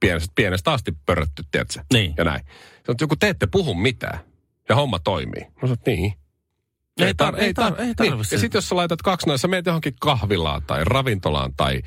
pienestä, 0.01 0.33
pienestä 0.35 0.73
asti 0.73 0.93
pörrötty, 1.07 1.45
tiedätkö? 1.51 1.81
Niin. 1.93 2.15
Ja 2.17 2.25
näin. 2.25 2.41
Sanoin, 2.45 2.81
että 2.89 3.05
joku 3.05 3.17
te 3.17 3.29
ette 3.29 3.47
puhu 3.47 3.75
mitään. 3.75 4.19
Ja 4.69 4.75
homma 4.75 4.99
toimii. 4.99 5.43
Mä 5.43 5.61
sanoin, 5.61 5.79
että 5.79 5.91
niin. 5.91 6.13
Ei 7.01 7.13
tar- 7.13 7.39
ei 7.39 7.53
tar- 7.53 7.81
ei 7.81 7.85
niin. 7.85 7.97
tarvitse. 7.97 8.37
Ja 8.37 8.41
sitten 8.41 8.59
jos 8.59 8.69
sä 8.69 8.77
laitat 8.77 9.03
kaksi 9.03 9.27
naista, 9.27 9.49
menet 9.49 9.67
johonkin 9.67 9.95
kahvilaan 10.01 10.63
tai 10.67 10.81
ravintolaan 10.85 11.53
tai 11.57 11.83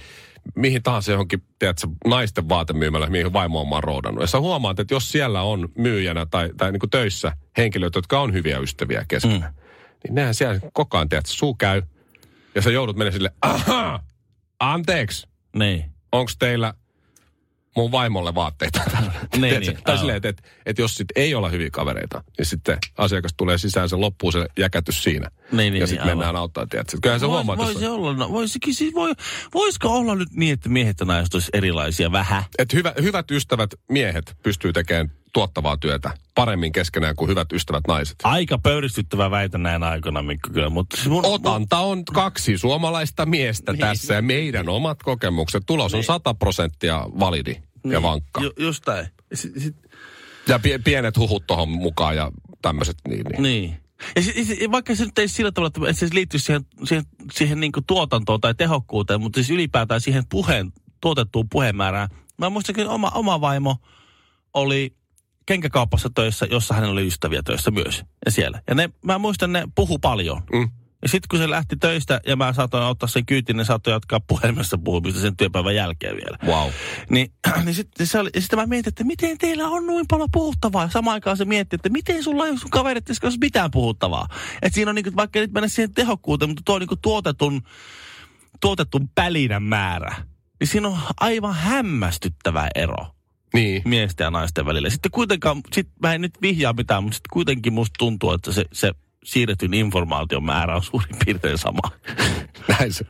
mihin 0.56 0.84
tahansa 0.84 1.12
johonkin, 1.12 1.44
tiedätkö, 1.60 1.88
naisten 2.08 2.50
vaatemyymälä, 2.50 3.08
mihin 3.10 3.34
vaimo 3.34 3.62
on 3.62 3.70
vaan 3.70 3.84
roodannut. 3.84 4.22
Ja 4.22 4.28
sä 4.28 4.40
huomaat, 4.40 4.80
että 4.80 4.94
jos 4.94 5.12
siellä 5.12 5.42
on 5.42 5.70
myyjänä 5.78 6.26
tai, 6.26 6.50
tai 6.58 6.72
niin 6.72 6.80
kuin 6.80 6.90
töissä 6.90 7.32
henkilöitä, 7.58 7.98
jotka 7.98 8.22
on 8.22 8.34
hyviä 8.34 8.60
ystäviä 8.60 9.06
keskenään, 9.08 9.54
mm. 9.54 9.62
niin 10.04 10.16
nehän 10.16 10.36
siellä 10.36 10.60
koko 10.74 10.98
ajan, 10.98 11.10
tiedätkö, 11.10 11.32
suu 11.32 11.54
käy. 11.54 11.82
Ja 12.56 12.62
sä 12.62 12.72
joudut 12.72 12.96
mennä 12.98 13.12
sille, 13.12 13.32
ahaa, 13.42 14.04
anteeksi, 14.60 15.28
Niin. 15.56 15.86
onko 16.12 16.32
teillä 16.40 16.74
mun 17.76 17.92
vaimolle 17.92 18.36
vaatteita? 18.36 18.82
Niin, 19.38 19.60
niin, 19.60 19.78
tai 19.84 19.98
silleen, 19.98 20.18
että, 20.18 20.30
että, 20.30 20.44
että 20.66 20.82
jos 20.82 20.96
sit 20.96 21.08
ei 21.16 21.36
olla 21.36 21.50
hyviä 21.50 21.70
kavereita, 21.72 22.24
niin 22.38 22.46
sitten 22.46 22.78
asiakas 22.98 23.32
tulee 23.38 23.58
sisään, 23.58 23.90
se 23.90 23.96
loppuu 23.96 24.32
se 24.32 24.46
jäkätys 24.58 25.04
siinä. 25.04 25.30
Niin, 25.52 25.58
niin, 25.58 25.74
ja 25.74 25.80
niin, 25.80 25.88
sitten 25.88 26.08
mennään 26.08 26.28
aivan. 26.28 26.42
auttaa, 26.42 26.68
tiedätkö? 26.68 26.98
Kyllähän 27.02 27.20
se 27.20 27.28
Vois, 27.28 27.36
huomaa, 27.36 27.58
voisi 27.58 27.84
jos- 27.84 27.94
olla, 27.94 28.14
no, 28.14 28.32
voisikin, 28.32 28.74
siis 28.74 28.94
voi, 28.94 29.14
voisiko 29.54 29.90
olla 29.90 30.16
nyt 30.16 30.30
niin, 30.32 30.54
että 30.54 30.70
miehet 30.70 31.00
ja 31.00 31.06
naiset 31.06 31.34
olisi 31.34 31.50
erilaisia 31.54 32.12
vähän? 32.12 32.44
että 32.58 32.78
hyvä, 32.78 32.94
hyvät 33.02 33.32
ystävät 33.32 33.70
miehet 33.90 34.36
pystyy 34.44 34.74
tekemään 34.74 35.12
tuottavaa 35.34 35.78
työtä 35.78 36.12
paremmin 36.36 36.72
keskenään 36.72 37.16
kuin 37.16 37.30
hyvät 37.30 37.54
ystävät 37.54 37.84
naiset. 37.88 38.16
Aika 38.24 38.58
pöyristyttävä 38.58 39.32
väite 39.32 39.58
näin 39.58 39.84
aikoina, 39.84 40.22
Mikko, 40.22 40.50
kyllä. 40.54 40.70
Mutta 40.70 40.98
siis 40.98 41.10
mun, 41.10 41.26
Otanta 41.26 41.78
on 41.80 42.06
kaksi 42.06 42.58
suomalaista 42.58 43.26
miestä 43.26 43.72
Niin. 43.72 43.80
tässä 43.80 44.14
ja 44.14 44.22
meidän 44.22 44.70
omat 44.70 45.04
kokemukset. 45.04 45.64
Tulos 45.66 45.94
on 45.94 46.04
100 46.04 46.34
prosenttia 46.34 47.06
validi 47.20 47.56
ja 47.86 48.02
vankka. 48.02 48.42
Ju, 48.42 48.52
just 48.60 48.88
näin. 48.88 49.08
Sit, 49.34 49.52
sit, 49.58 49.76
Ja 50.48 50.58
pie- 50.60 50.80
pienet 50.84 51.18
huhut 51.18 51.48
tuohon 51.48 51.70
mukaan 51.70 52.16
ja 52.16 52.32
tämmöiset. 52.62 52.98
Niin, 53.08 53.24
niin. 53.26 53.44
Niin. 53.44 53.78
Ja 54.16 54.22
se, 54.22 54.34
se, 54.46 54.72
vaikka 54.72 54.96
se 54.96 55.06
nyt 55.06 55.20
ei 55.20 55.28
sillä 55.28 55.52
tavalla, 55.52 55.90
että 55.90 56.08
se 56.08 56.14
liittyisi 56.14 56.46
siihen, 56.46 56.66
siihen, 56.84 57.04
siihen 57.34 57.60
niin 57.60 57.72
kuin 57.72 57.86
tuotantoon 57.88 58.42
tai 58.42 58.56
tehokkuuteen, 58.56 59.22
mutta 59.22 59.38
siis 59.38 59.50
ylipäätään 59.50 60.02
siihen 60.02 60.24
puheen, 60.30 60.74
tuotettuun 61.02 61.50
puhemäärään. 61.50 62.10
Mä 62.38 62.50
muistakin 62.50 62.88
oma, 62.88 63.12
oma 63.16 63.42
vaimo 63.42 63.78
oli 64.54 64.96
kenkäkaupassa 65.46 66.10
töissä, 66.16 66.46
jossa 66.52 66.74
hänellä 66.74 66.94
oli 66.94 67.08
ystäviä 67.08 67.44
töissä 67.44 67.72
myös. 67.72 68.04
Ja 68.26 68.32
siellä. 68.32 68.62
Ja 68.68 68.76
ne, 68.76 68.90
mä 69.02 69.18
muistan, 69.18 69.54
ne 69.54 69.64
puhu 69.76 70.00
paljon. 70.00 70.44
Mm. 70.54 70.70
Ja 71.04 71.10
sitten 71.10 71.28
kun 71.30 71.40
se 71.40 71.50
lähti 71.50 71.76
töistä 71.76 72.22
ja 72.28 72.36
mä 72.36 72.54
saatoin 72.54 72.84
ottaa 72.84 73.10
sen 73.10 73.26
kyytin, 73.26 73.58
ne 73.58 73.66
saattoi 73.66 73.94
jatkaa 73.94 74.20
puhelimessa 74.28 74.78
puhumista 74.78 75.22
sen 75.22 75.38
työpäivän 75.38 75.76
jälkeen 75.76 76.16
vielä. 76.16 76.38
Wow. 76.46 76.70
Niin, 77.10 77.32
niin 77.66 77.76
sitten 77.76 78.08
sitten 78.08 78.60
mä 78.60 78.66
mietin, 78.66 78.90
että 78.90 79.04
miten 79.04 79.38
teillä 79.38 79.68
on 79.68 79.88
noin 79.88 80.06
paljon 80.10 80.30
puhuttavaa. 80.32 80.84
Ja 80.84 80.90
samaan 80.90 81.14
aikaan 81.14 81.38
se 81.38 81.46
mietti, 81.46 81.76
että 81.76 81.90
miten 81.90 82.24
sulla 82.24 82.48
ei 82.48 82.58
sun 82.58 82.70
kaverit 82.70 83.06
kanssa 83.22 83.40
mitään 83.42 83.72
puhuttavaa. 83.72 84.28
Että 84.62 84.76
siinä 84.76 84.90
on 84.90 84.96
niin 84.96 85.04
kuin, 85.04 85.16
vaikka 85.16 85.40
nyt 85.40 85.52
mennä 85.52 85.68
siihen 85.68 85.94
tehokkuuteen, 85.94 86.50
mutta 86.50 86.62
tuo 86.66 86.80
niin 86.80 86.88
kuin 86.88 87.02
tuotetun, 87.02 87.62
tuotetun 88.62 89.10
pälinän 89.16 89.64
määrä. 89.64 90.16
Niin 90.60 90.68
siinä 90.68 90.88
on 90.88 90.98
aivan 91.20 91.54
hämmästyttävä 91.54 92.68
ero 92.76 93.08
Niin. 93.54 93.82
miesten 93.86 94.26
ja 94.26 94.32
naisten 94.32 94.66
välillä. 94.66 94.90
Sitten 94.90 95.12
kuitenkaan, 95.12 95.62
sit 95.74 95.88
mä 96.02 96.14
en 96.14 96.22
nyt 96.22 96.42
vihjaa 96.42 96.74
mitään, 96.74 97.04
mutta 97.04 97.16
sitten 97.16 97.34
kuitenkin 97.34 97.74
musta 97.74 97.94
tuntuu, 97.98 98.32
että 98.32 98.52
se, 98.52 98.66
se 98.74 98.92
siirretyn 99.24 99.74
informaation 99.74 100.44
määrä 100.44 100.76
on 100.76 100.84
suurin 100.84 101.16
piirtein 101.26 101.58
sama. 101.58 101.82
Näin 102.80 102.94
se. 102.94 103.06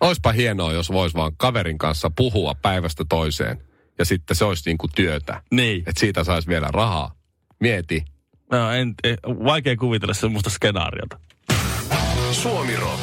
Oispa 0.00 0.32
hienoa, 0.32 0.72
jos 0.72 0.92
vois 0.92 1.14
vaan 1.14 1.32
kaverin 1.36 1.78
kanssa 1.78 2.10
puhua 2.16 2.54
päivästä 2.62 3.04
toiseen. 3.08 3.62
Ja 3.98 4.04
sitten 4.04 4.36
se 4.36 4.44
olisi 4.44 4.62
niin 4.66 4.78
kuin 4.78 4.90
työtä. 4.94 5.42
Niin. 5.50 5.78
Että 5.78 6.00
siitä 6.00 6.24
saisi 6.24 6.48
vielä 6.48 6.68
rahaa. 6.70 7.14
Mieti. 7.60 8.04
No, 8.52 8.70
en, 8.70 8.94
en, 9.04 9.16
vaikea 9.24 9.76
kuvitella 9.76 10.14
semmoista 10.14 10.50
skenaariota. 10.50 11.18
Suomi 12.32 12.76
Rock. 12.76 13.00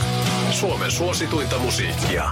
Suomen 0.51 0.91
suosituinta 0.91 1.59
musiikkia. 1.59 2.31